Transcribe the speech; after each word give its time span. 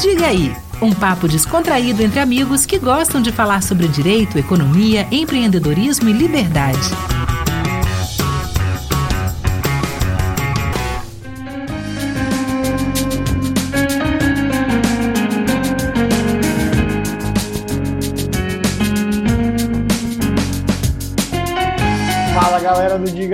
Diga 0.00 0.28
aí, 0.28 0.54
um 0.80 0.92
papo 0.92 1.26
descontraído 1.26 2.04
entre 2.04 2.20
amigos 2.20 2.64
que 2.64 2.78
gostam 2.78 3.20
de 3.20 3.32
falar 3.32 3.64
sobre 3.64 3.88
direito, 3.88 4.38
economia, 4.38 5.08
empreendedorismo 5.10 6.08
e 6.08 6.12
liberdade. 6.12 7.17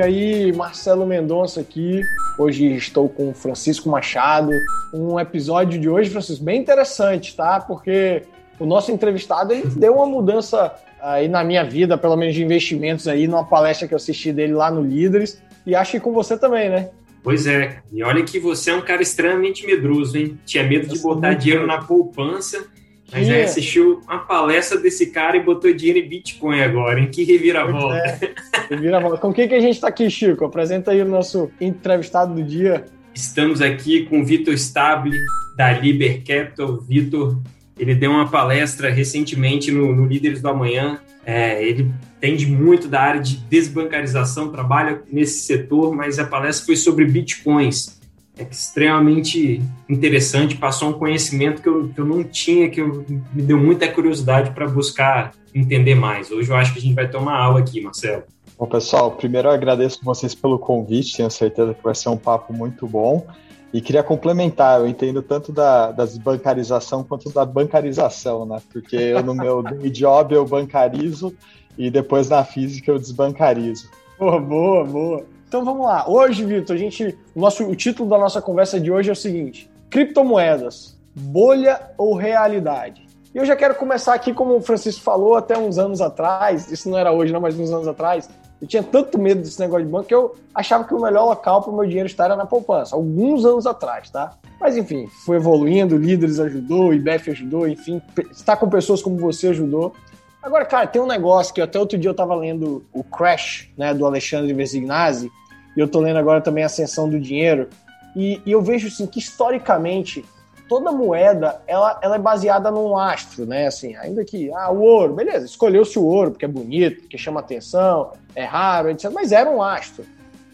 Aí, 0.05 0.53
Marcelo 0.53 1.07
Mendonça 1.07 1.61
aqui. 1.61 2.03
Hoje 2.39 2.67
estou 2.75 3.09
com 3.09 3.31
o 3.31 3.35
Francisco 3.35 3.89
Machado. 3.89 4.51
Um 4.93 5.19
episódio 5.19 5.81
de 5.81 5.89
hoje, 5.89 6.11
Francisco, 6.11 6.45
bem 6.45 6.61
interessante, 6.61 7.35
tá? 7.35 7.61
Porque 7.61 8.23
o 8.59 8.67
nosso 8.67 8.93
entrevistado 8.93 9.53
ele 9.53 9.67
deu 9.71 9.95
uma 9.95 10.07
mudança 10.07 10.73
aí 11.01 11.27
na 11.27 11.43
minha 11.43 11.65
vida, 11.65 11.97
pelo 11.97 12.17
menos 12.17 12.35
de 12.35 12.45
investimentos 12.45 13.09
aí, 13.09 13.27
numa 13.27 13.45
palestra 13.45 13.89
que 13.89 13.95
eu 13.95 13.97
assisti 13.97 14.33
dele 14.33 14.53
lá 14.53 14.71
no 14.71 14.83
Líderes. 14.83 15.43
E 15.67 15.75
acho 15.75 15.93
que 15.93 16.01
com 16.01 16.13
você 16.13 16.37
também, 16.37 16.69
né? 16.69 16.91
Pois 17.23 17.47
é. 17.47 17.79
E 17.91 18.03
olha 18.03 18.23
que 18.23 18.39
você 18.39 18.71
é 18.71 18.75
um 18.75 18.83
cara 18.83 19.03
extremamente 19.03 19.67
medroso, 19.67 20.19
hein? 20.19 20.39
Tinha 20.45 20.65
medo 20.65 20.87
de 20.87 20.99
botar 20.99 21.33
dinheiro 21.33 21.67
na 21.67 21.79
poupança 21.79 22.67
mas 23.13 23.29
aí 23.29 23.43
assistiu 23.43 24.01
uma 24.09 24.19
palestra 24.21 24.79
desse 24.79 25.07
cara 25.07 25.37
e 25.37 25.43
botou 25.43 25.73
dinheiro 25.73 25.99
em 25.99 26.09
Bitcoin 26.09 26.61
agora, 26.61 27.01
em 27.01 27.07
que 27.07 27.25
reviravolta. 27.25 27.97
É, 27.97 28.35
reviravolta. 28.71 29.19
Com 29.19 29.33
quem 29.33 29.49
que 29.49 29.55
a 29.55 29.61
gente 29.61 29.75
está 29.75 29.89
aqui, 29.89 30.09
Chico? 30.11 30.45
Apresenta 30.45 30.91
aí 30.91 31.03
o 31.03 31.05
nosso 31.05 31.51
entrevistado 31.61 32.35
do 32.35 32.43
dia. 32.43 32.85
Estamos 33.15 33.61
aqui 33.61 34.05
com 34.07 34.21
o 34.21 34.25
Vitor 34.25 34.55
Stable, 34.55 35.17
da 35.57 35.73
Liber 35.73 36.23
Capital. 36.25 36.79
Vitor, 36.81 37.39
ele 37.79 37.95
deu 37.95 38.11
uma 38.11 38.29
palestra 38.29 38.91
recentemente 38.91 39.71
no, 39.71 39.95
no 39.95 40.07
Líderes 40.07 40.41
do 40.41 40.49
Amanhã. 40.49 40.99
É, 41.25 41.63
ele 41.63 41.93
entende 42.17 42.47
muito 42.47 42.89
da 42.89 43.01
área 43.01 43.21
de 43.21 43.37
desbancarização, 43.37 44.51
trabalha 44.51 45.03
nesse 45.11 45.43
setor, 45.43 45.95
mas 45.95 46.19
a 46.19 46.25
palestra 46.25 46.67
foi 46.67 46.77
sobre 46.77 47.05
bitcoins 47.05 48.04
extremamente 48.39 49.63
interessante, 49.89 50.57
passou 50.57 50.91
um 50.91 50.93
conhecimento 50.93 51.63
que 51.63 51.69
eu, 51.69 51.89
que 51.89 52.01
eu 52.01 52.05
não 52.05 52.25
tinha, 52.25 52.69
que 52.69 52.81
eu, 52.81 53.05
me 53.33 53.43
deu 53.43 53.59
muita 53.59 53.89
curiosidade 53.89 54.51
para 54.51 54.67
buscar 54.67 55.33
entender 55.55 55.95
mais. 55.95 56.31
Hoje 56.31 56.51
eu 56.51 56.57
acho 56.57 56.73
que 56.73 56.79
a 56.79 56.83
gente 56.83 56.95
vai 56.95 57.09
ter 57.09 57.17
uma 57.17 57.37
aula 57.37 57.61
aqui, 57.61 57.81
Marcelo. 57.81 58.25
Bom, 58.59 58.67
pessoal, 58.67 59.13
primeiro 59.13 59.49
eu 59.49 59.53
agradeço 59.53 60.01
vocês 60.03 60.35
pelo 60.35 60.59
convite, 60.59 61.17
tenho 61.17 61.31
certeza 61.31 61.75
que 61.75 61.83
vai 61.83 61.95
ser 61.95 62.09
um 62.09 62.17
papo 62.17 62.53
muito 62.53 62.87
bom. 62.87 63.27
E 63.73 63.81
queria 63.81 64.05
complementar, 64.05 64.79
eu 64.79 64.87
entendo 64.87 65.21
tanto 65.21 65.51
da, 65.51 65.91
da 65.91 66.05
desbancarização 66.05 67.03
quanto 67.03 67.31
da 67.31 67.45
bancarização, 67.45 68.47
né? 68.47 68.63
Porque 68.73 68.95
eu, 68.95 69.21
no 69.25 69.35
meu 69.35 69.65
job 69.91 70.33
eu 70.33 70.47
bancarizo 70.47 71.35
e 71.77 71.91
depois 71.91 72.29
na 72.29 72.45
física 72.45 72.93
eu 72.93 73.01
desbancarizo. 73.01 73.91
Boa, 74.17 74.39
boa, 74.41 74.85
boa. 74.85 75.25
Então 75.55 75.65
vamos 75.65 75.87
lá. 75.87 76.11
Hoje, 76.11 76.45
Vitor, 76.45 76.75
a 76.75 76.77
gente, 76.77 77.17
o, 77.33 77.41
nosso, 77.41 77.63
o 77.63 77.77
título 77.77 78.11
da 78.11 78.19
nossa 78.19 78.43
conversa 78.43 78.81
de 78.81 78.91
hoje 78.91 79.09
é 79.09 79.13
o 79.13 79.17
seguinte: 79.17 79.71
criptomoedas, 79.89 80.99
bolha 81.15 81.81
ou 81.97 82.17
realidade? 82.17 83.07
E 83.33 83.39
eu 83.39 83.45
já 83.45 83.55
quero 83.55 83.77
começar 83.77 84.15
aqui, 84.15 84.35
como 84.35 84.57
o 84.57 84.61
Francisco 84.61 85.01
falou, 85.01 85.37
até 85.37 85.57
uns 85.57 85.79
anos 85.79 86.01
atrás, 86.01 86.73
isso 86.73 86.91
não 86.91 86.99
era 86.99 87.13
hoje, 87.13 87.33
não, 87.33 87.41
mas 87.41 87.57
uns 87.57 87.71
anos 87.71 87.87
atrás, 87.87 88.29
eu 88.61 88.67
tinha 88.67 88.83
tanto 88.83 89.17
medo 89.17 89.43
desse 89.43 89.61
negócio 89.61 89.87
de 89.87 89.93
banco 89.93 90.09
que 90.09 90.15
eu 90.17 90.35
achava 90.53 90.83
que 90.83 90.93
o 90.93 91.01
melhor 91.01 91.25
local 91.27 91.63
para 91.63 91.71
o 91.71 91.77
meu 91.77 91.87
dinheiro 91.87 92.09
estar 92.09 92.25
era 92.25 92.35
na 92.35 92.47
poupança, 92.47 92.97
alguns 92.97 93.45
anos 93.45 93.65
atrás, 93.65 94.11
tá? 94.11 94.33
Mas 94.61 94.77
enfim, 94.77 95.07
foi 95.25 95.37
evoluindo, 95.37 95.97
líderes 95.97 96.41
ajudou, 96.41 96.93
IBEF 96.93 97.31
ajudou, 97.31 97.69
enfim, 97.69 98.03
estar 98.33 98.57
com 98.57 98.69
pessoas 98.69 99.01
como 99.01 99.19
você 99.19 99.51
ajudou. 99.51 99.95
Agora, 100.43 100.65
cara, 100.67 100.87
tem 100.87 101.01
um 101.01 101.07
negócio 101.07 101.55
que 101.55 101.61
até 101.61 101.79
outro 101.79 101.97
dia 101.97 102.09
eu 102.09 102.13
estava 102.13 102.35
lendo 102.35 102.85
o 102.93 103.03
Crash, 103.03 103.71
né, 103.79 103.95
do 103.95 104.05
Alexandre 104.05 104.53
Versignazzi, 104.53 105.31
e 105.77 105.81
eu 105.81 105.89
tô 105.89 106.01
lendo 106.01 106.19
agora 106.19 106.41
também 106.41 106.65
Ascensão 106.65 107.09
do 107.09 107.19
Dinheiro, 107.19 107.69
e, 108.17 108.41
e 108.47 108.53
eu 108.53 108.63
vejo 108.63 108.89
assim 108.89 109.07
que 109.07 109.19
historicamente 109.19 110.25
toda 110.69 110.93
moeda 110.93 111.61
ela, 111.67 111.99
ela 112.03 112.17
é 112.17 112.19
baseada 112.19 112.71
num 112.71 112.97
astro, 112.97 113.45
né? 113.45 113.67
Assim, 113.67 113.95
ainda 113.97 114.25
que 114.25 114.51
ah, 114.53 114.71
o 114.71 114.81
ouro, 114.81 115.15
beleza, 115.15 115.45
escolheu-se 115.45 115.99
o 115.99 116.05
ouro 116.05 116.31
porque 116.31 116.45
é 116.45 116.49
bonito, 116.49 117.03
porque 117.03 117.19
chama 117.19 117.41
atenção, 117.41 118.13
é 118.35 118.45
raro, 118.45 118.91
etc. 118.91 119.11
Mas 119.13 119.33
era 119.33 119.51
um 119.51 119.63
astro. 119.63 120.05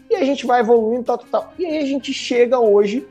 E 0.09 0.15
a 0.15 0.25
gente 0.25 0.45
vai 0.45 0.59
evoluindo, 0.59 1.03
tal, 1.03 1.17
tal, 1.17 1.27
tal. 1.29 1.53
E 1.57 1.65
aí 1.65 1.77
a 1.77 1.85
gente 1.85 2.13
chega 2.13 2.59
hoje 2.59 3.07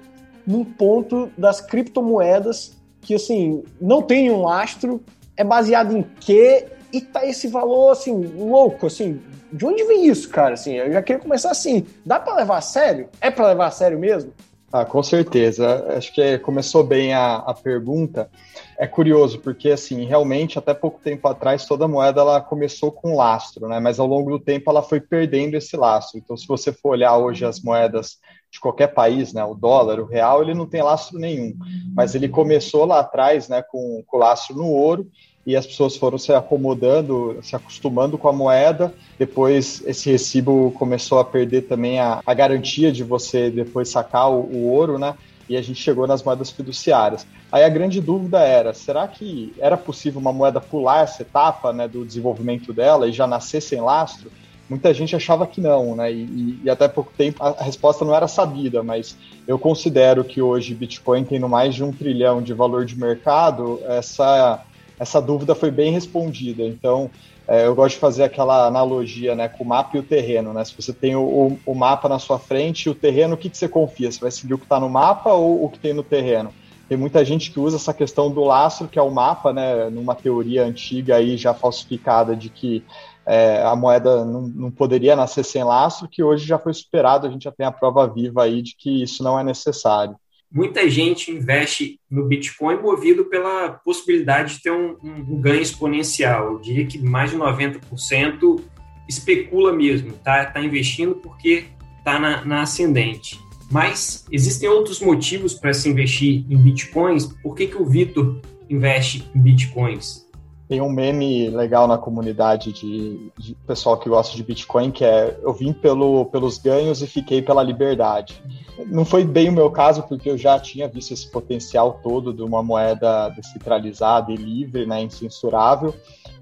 num 0.47 0.65
ponto 0.65 1.31
das 1.39 1.61
criptomoedas 1.61 2.77
que 3.01 3.15
assim 3.15 3.63
não 3.81 4.03
tem 4.03 4.31
um 4.31 4.49
astro, 4.49 5.01
é 5.37 5.45
baseado 5.45 5.97
em 5.97 6.05
quê? 6.21 6.67
E 6.93 7.01
tá 7.01 7.25
esse 7.27 7.49
valor 7.49 7.91
assim 7.91 8.13
louco, 8.37 8.87
assim 8.87 9.21
de 9.53 9.67
onde 9.67 9.85
vem 9.85 10.07
isso, 10.07 10.29
cara? 10.29 10.55
Assim, 10.55 10.75
eu 10.75 10.93
já 10.93 11.03
queria 11.03 11.21
começar 11.21 11.51
assim. 11.51 11.87
Dá 12.05 12.21
para 12.21 12.37
levar 12.37 12.59
a 12.59 12.63
sério? 12.63 13.09
É 13.21 13.31
para 13.31 13.49
levar 13.49 13.67
a 13.67 13.71
sério 13.71 13.99
mesmo? 13.99 14.33
Ah, 14.73 14.85
com 14.85 15.03
certeza. 15.03 15.85
Acho 15.97 16.15
que 16.15 16.39
começou 16.39 16.85
bem 16.85 17.13
a, 17.13 17.37
a 17.37 17.53
pergunta. 17.53 18.31
É 18.79 18.87
curioso, 18.87 19.41
porque 19.41 19.71
assim, 19.71 20.05
realmente, 20.05 20.59
até 20.59 20.73
pouco 20.73 21.01
tempo 21.03 21.27
atrás, 21.27 21.67
toda 21.67 21.89
moeda 21.89 22.21
ela 22.21 22.41
começou 22.41 22.93
com 22.93 23.17
lastro, 23.17 23.67
né? 23.67 23.81
Mas 23.81 23.99
ao 23.99 24.07
longo 24.07 24.31
do 24.31 24.39
tempo 24.39 24.71
ela 24.71 24.83
foi 24.83 25.01
perdendo 25.01 25.57
esse 25.57 25.77
lastro. 25.77 26.19
Então, 26.19 26.37
se 26.37 26.47
você 26.47 26.73
for 26.73 26.91
olhar 26.91 27.17
hoje 27.17 27.45
as 27.45 27.61
moedas 27.61 28.19
de 28.51 28.61
qualquer 28.61 28.89
país, 28.89 29.33
né? 29.33 29.45
O 29.45 29.55
dólar, 29.55 29.99
o 29.99 30.07
real, 30.07 30.43
ele 30.43 30.55
não 30.55 30.67
tem 30.67 30.83
lastro 30.83 31.19
nenhum. 31.19 31.57
Mas 31.95 32.15
ele 32.15 32.29
começou 32.29 32.85
lá 32.85 33.01
atrás, 33.01 33.49
né, 33.49 33.63
com, 33.63 34.05
com 34.07 34.19
lastro 34.19 34.57
no 34.57 34.69
ouro, 34.69 35.09
e 35.47 35.57
as 35.57 35.67
pessoas 35.67 35.97
foram 35.97 36.19
se 36.19 36.33
acomodando, 36.33 37.39
se 37.43 37.57
acostumando 37.57 38.19
com 38.19 38.29
a 38.29 38.33
moeda. 38.33 38.95
Depois, 39.19 39.83
esse 39.87 40.11
recibo 40.11 40.71
começou 40.73 41.19
a 41.19 41.25
perder 41.25 41.63
também 41.63 41.99
a, 41.99 42.21
a 42.25 42.35
garantia 42.35 42.93
de 42.93 43.03
você 43.03 43.51
depois 43.51 43.89
sacar 43.89 44.31
o, 44.31 44.41
o 44.41 44.69
ouro, 44.69 44.99
né? 44.99 45.15
E 45.49 45.57
a 45.57 45.63
gente 45.63 45.83
chegou 45.83 46.07
nas 46.07 46.23
moedas 46.23 46.51
fiduciárias. 46.51 47.27
Aí 47.51 47.65
a 47.65 47.69
grande 47.69 48.01
dúvida 48.01 48.39
era: 48.41 48.73
será 48.75 49.09
que 49.09 49.53
era 49.59 49.77
possível 49.77 50.21
uma 50.21 50.33
moeda 50.33 50.61
pular 50.61 51.03
essa 51.03 51.23
etapa 51.23 51.73
né, 51.73 51.89
do 51.89 52.05
desenvolvimento 52.05 52.73
dela 52.73 53.09
e 53.09 53.13
já 53.13 53.27
nascer 53.27 53.61
sem 53.61 53.81
lastro? 53.81 54.31
Muita 54.69 54.95
gente 54.95 55.17
achava 55.17 55.49
que 55.49 55.61
não, 55.61 55.97
né? 55.97 56.13
E, 56.13 56.61
e, 56.63 56.71
até 56.71 56.87
pouco 56.87 57.13
tempo 57.19 57.43
a 57.43 57.61
resposta 57.61 58.05
não 58.05 58.15
era 58.15 58.29
sabida, 58.29 58.85
mas 58.85 59.17
eu 59.49 59.59
considero 59.59 60.23
que 60.23 60.41
hoje 60.41 60.77
Bitcoin 60.77 61.25
tendo 61.25 61.49
mais 61.49 61.75
de 61.75 61.83
um 61.83 61.91
trilhão 61.91 62.41
de 62.41 62.55
valor 62.55 62.85
de 62.85 62.97
mercado, 62.97 63.81
essa 63.89 64.63
essa 65.01 65.19
dúvida 65.19 65.55
foi 65.55 65.71
bem 65.71 65.91
respondida. 65.91 66.63
Então, 66.63 67.11
é, 67.49 67.67
eu 67.67 67.75
gosto 67.75 67.95
de 67.95 68.01
fazer 68.01 68.23
aquela 68.23 68.67
analogia 68.67 69.35
né, 69.35 69.49
com 69.49 69.65
o 69.65 69.67
mapa 69.67 69.97
e 69.97 70.01
o 70.01 70.03
terreno. 70.03 70.53
Né? 70.53 70.63
Se 70.63 70.77
você 70.77 70.93
tem 70.93 71.17
o, 71.17 71.59
o, 71.65 71.75
mapa 71.75 72.07
na 72.07 72.19
sua 72.19 72.39
frente 72.39 72.85
e 72.85 72.91
o 72.91 72.95
terreno, 72.95 73.35
o 73.35 73.37
que, 73.39 73.49
que 73.49 73.57
você 73.57 73.67
confia? 73.67 74.13
Você 74.13 74.21
vai 74.21 74.31
seguir 74.31 74.53
o 74.53 74.59
que 74.59 74.67
está 74.67 74.79
no 74.79 74.91
mapa 74.91 75.33
ou 75.33 75.65
o 75.65 75.71
que 75.71 75.79
tem 75.79 75.95
no 75.95 76.03
terreno? 76.03 76.53
Tem 76.87 76.99
muita 76.99 77.25
gente 77.25 77.51
que 77.51 77.59
usa 77.59 77.77
essa 77.77 77.95
questão 77.95 78.31
do 78.31 78.45
lastro, 78.45 78.89
que 78.89 78.99
é 78.99 79.03
o 79.03 79.11
mapa, 79.11 79.55
né, 79.55 79.89
numa 79.89 80.15
teoria 80.15 80.67
antiga 80.67 81.17
aí 81.17 81.39
já 81.39 81.55
falsificada 81.55 82.37
de 82.37 82.51
que 82.51 82.85
é, 83.25 83.63
a 83.63 83.75
moeda 83.75 84.23
não, 84.25 84.43
não, 84.43 84.71
poderia 84.71 85.17
nascer 85.17 85.45
sem 85.45 85.65
lastro, 85.65 86.09
que 86.09 86.23
hoje 86.23 86.45
já 86.45 86.59
foi 86.59 86.75
superado, 86.75 87.27
a 87.27 87.31
gente 87.31 87.45
já 87.45 87.53
tem 87.53 87.65
a 87.65 87.73
prova 87.73 88.07
viva 88.07 88.43
aí 88.43 88.61
de 88.61 88.75
que 88.77 89.03
isso 89.03 89.23
não 89.23 89.39
é 89.39 89.45
necessário 89.45 90.15
muita 90.51 90.89
gente 90.91 91.31
investe 91.31 92.01
no 92.11 92.27
Bitcoin 92.27 92.77
movido 92.77 93.25
pela 93.27 93.71
possibilidade 93.71 94.57
de 94.57 94.63
ter 94.63 94.73
um, 94.73 94.97
um, 95.03 95.41
ganho 95.41 95.63
exponencial. 95.63 96.53
Eu 96.53 96.59
diria 96.59 96.87
que 96.87 96.99
mais 96.99 97.31
de 97.31 97.37
90% 97.37 98.61
especula 99.09 99.73
mesmo, 99.73 100.13
tá, 100.13 100.45
tá 100.47 100.61
investindo 100.61 101.15
porque 101.17 101.65
está 101.99 102.19
na, 102.19 102.45
na 102.45 102.63
ascendente. 102.63 103.39
Mas 103.71 104.27
existem 104.33 104.69
outros 104.69 105.01
motivos 105.01 105.55
para 105.55 105.73
se 105.73 105.89
investir 105.89 106.45
em 106.51 106.57
bitcoins. 106.57 107.27
Por 107.43 107.55
que, 107.55 107.69
que 107.69 107.81
o 107.81 107.87
Vitor 107.87 108.41
investe 108.69 109.31
em 109.35 109.41
bitcoins? 109.41 110.29
Tem 110.71 110.81
um 110.81 110.89
meme 110.89 111.51
legal 111.51 111.89
na 111.89 111.99
comunidade 111.99 112.73
de, 112.73 113.33
de, 113.37 113.57
pessoal 113.67 113.99
que 113.99 114.09
gosta 114.09 114.37
de 114.37 114.45
Bitcoin, 114.45 114.93
que 114.93 115.05
é 115.05 115.37
eu 115.43 115.53
vim 115.53 115.73
pelo, 115.73 116.27
pelos 116.27 116.59
ganhos 116.59 117.03
e 117.03 117.09
fiquei 117.09 117.43
pela 117.43 117.61
liberdade. 117.61 118.41
Não 118.87 119.05
foi 119.05 119.25
bem 119.25 119.49
o 119.49 119.53
meu 119.53 119.69
caso, 119.73 120.05
porque 120.05 120.31
eu 120.31 120.39
já 120.39 120.61
tinha 120.61 120.87
visto 120.87 121.13
esse 121.13 121.29
potencial 121.29 121.99
todo 122.05 122.33
de 122.33 122.41
uma 122.41 122.63
moeda 122.63 123.31
descentralizada 123.31 124.31
e 124.31 124.37
livre, 124.37 124.87
né, 124.87 125.03
incensurável, 125.03 125.93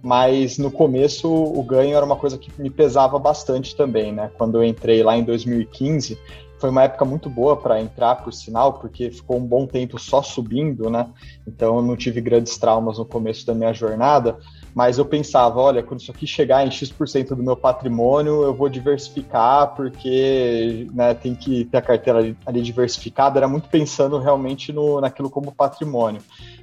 mas 0.03 0.59
no 0.59 0.71
começo 0.71 1.27
o 1.27 1.63
ganho 1.63 1.97
era 1.97 2.05
uma 2.05 2.17
coisa 2.17 2.37
que 2.37 2.53
me 2.61 2.69
pesava 2.69 3.19
bastante 3.19 3.75
também, 3.75 4.13
né? 4.13 4.31
Quando 4.37 4.59
eu 4.59 4.63
entrei 4.63 5.03
lá 5.03 5.17
em 5.17 5.25
2015, 5.25 6.19
foi 6.59 6.71
uma 6.71 6.83
época 6.83 7.05
muito 7.05 7.31
boa 7.31 7.57
para 7.57 7.81
entrar, 7.81 8.17
por 8.17 8.33
sinal, 8.33 8.75
porque 8.75 9.11
ficou 9.11 9.37
um 9.39 9.47
bom 9.47 9.67
tempo 9.67 9.99
só 9.99 10.23
subindo, 10.23 10.91
né? 10.91 11.09
Então 11.47 11.77
eu 11.77 11.83
não 11.83 11.97
tive 11.97 12.21
grandes 12.21 12.59
traumas 12.59 12.99
no 12.99 13.05
começo 13.05 13.47
da 13.47 13.55
minha 13.55 13.73
jornada, 13.73 14.39
mas 14.75 14.99
eu 14.99 15.05
pensava, 15.05 15.61
olha, 15.61 15.83
quando 15.83 16.01
isso 16.01 16.11
aqui 16.11 16.27
chegar 16.27 16.67
em 16.67 16.71
X% 16.71 17.35
do 17.35 17.43
meu 17.43 17.57
patrimônio, 17.57 18.43
eu 18.43 18.55
vou 18.55 18.69
diversificar, 18.69 19.75
porque 19.75 20.87
né, 20.93 21.15
tem 21.15 21.35
que 21.35 21.65
ter 21.65 21.79
a 21.79 21.83
carteira 21.83 22.19
ali, 22.19 22.37
ali 22.47 22.63
diversificada. 22.63 23.39
Era 23.39 23.49
muito 23.49 23.69
pensando 23.69 24.19
realmente 24.19 24.73
no, 24.73 25.01
naquilo 25.01 25.31
como 25.31 25.53
patrimônio. 25.53 26.21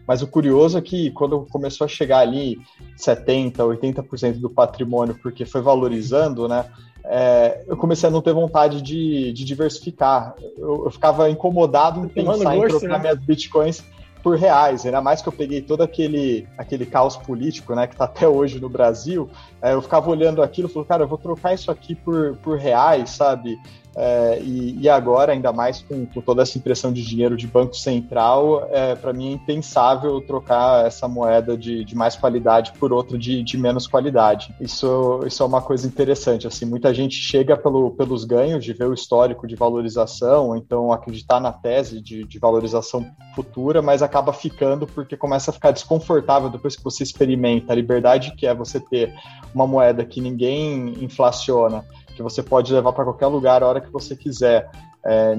Mas 0.07 0.21
o 0.21 0.27
curioso 0.27 0.77
é 0.77 0.81
que 0.81 1.11
quando 1.11 1.45
começou 1.49 1.85
a 1.85 1.87
chegar 1.87 2.19
ali 2.19 2.59
70%, 2.97 3.55
80% 3.55 4.39
do 4.39 4.49
patrimônio, 4.49 5.17
porque 5.21 5.45
foi 5.45 5.61
valorizando, 5.61 6.47
né? 6.47 6.65
É, 7.07 7.63
eu 7.67 7.77
comecei 7.77 8.09
a 8.09 8.11
não 8.11 8.21
ter 8.21 8.33
vontade 8.33 8.81
de, 8.81 9.31
de 9.33 9.45
diversificar. 9.45 10.35
Eu, 10.57 10.85
eu, 10.85 10.91
ficava 10.91 11.29
incomodado 11.29 12.05
em 12.05 12.07
pensar 12.07 12.55
gosto, 12.55 12.65
em 12.65 12.79
trocar 12.79 12.87
né? 12.87 12.99
minhas 12.99 13.19
bitcoins 13.19 13.83
por 14.25 14.35
reais, 14.37 14.83
ainda 14.83 15.01
mais 15.01 15.21
que 15.21 15.29
eu 15.29 15.33
peguei 15.33 15.61
todo 15.61 15.83
aquele, 15.83 16.47
aquele 16.57 16.83
caos 16.83 17.15
político, 17.15 17.75
né, 17.75 17.85
que 17.85 17.93
está 17.93 18.05
até 18.05 18.27
hoje 18.27 18.59
no 18.59 18.67
Brasil, 18.67 19.29
é, 19.61 19.73
eu 19.73 19.83
ficava 19.83 20.09
olhando 20.09 20.41
aquilo 20.41 20.67
e 20.67 20.71
falei, 20.73 20.87
cara, 20.87 21.03
eu 21.03 21.07
vou 21.07 21.19
trocar 21.19 21.53
isso 21.53 21.69
aqui 21.69 21.93
por, 21.93 22.35
por 22.37 22.57
reais, 22.57 23.11
sabe? 23.11 23.55
É, 23.97 24.41
e, 24.41 24.77
e, 24.81 24.89
agora, 24.89 25.31
ainda 25.31 25.53
mais 25.53 25.81
com, 25.81 26.05
com, 26.05 26.19
toda 26.19 26.41
essa 26.41 26.57
impressão 26.57 26.91
de 26.91 27.01
dinheiro 27.01 27.37
de 27.37 27.47
Banco 27.47 27.75
Central, 27.75 28.67
é, 28.69 28.93
para 28.93 29.13
mim 29.13 29.29
é 29.29 29.31
impensável 29.31 30.19
trocar 30.19 30.85
essa 30.85 31.07
moeda 31.07 31.57
de, 31.57 31.85
de 31.85 31.95
mais 31.95 32.13
qualidade 32.15 32.73
por 32.77 32.91
outra 32.91 33.17
de, 33.17 33.41
de, 33.41 33.57
menos 33.57 33.87
qualidade. 33.87 34.53
Isso, 34.59 35.21
isso 35.25 35.41
é 35.41 35.45
uma 35.45 35.61
coisa 35.61 35.87
interessante. 35.87 36.45
Assim, 36.45 36.65
muita 36.65 36.93
gente 36.93 37.15
chega 37.15 37.55
pelo, 37.55 37.91
pelos 37.91 38.25
ganhos 38.25 38.65
de 38.65 38.73
ver 38.73 38.87
o 38.87 38.93
histórico 38.93 39.47
de 39.47 39.55
valorização, 39.55 40.57
então 40.57 40.91
acreditar 40.91 41.39
na 41.39 41.53
tese 41.53 42.01
de, 42.01 42.25
de 42.25 42.37
valorização 42.37 43.05
futura, 43.33 43.81
mas 43.81 44.01
acaba 44.01 44.33
ficando 44.33 44.85
porque 44.85 45.15
começa 45.15 45.51
a 45.51 45.53
ficar 45.53 45.71
desconfortável 45.71 46.49
depois 46.49 46.75
que 46.75 46.83
você 46.83 47.01
experimenta 47.01 47.71
a 47.71 47.75
liberdade 47.75 48.35
que 48.35 48.45
é 48.45 48.53
você 48.53 48.77
ter 48.77 49.13
uma 49.53 49.65
moeda 49.65 50.03
que 50.03 50.19
ninguém 50.19 50.95
inflaciona 51.01 51.85
que 52.15 52.23
você 52.23 52.41
pode 52.41 52.73
levar 52.73 52.93
para 52.93 53.03
qualquer 53.03 53.27
lugar 53.27 53.61
a 53.61 53.67
hora 53.67 53.81
que 53.81 53.91
você 53.91 54.15
quiser. 54.15 54.69
É, 55.05 55.35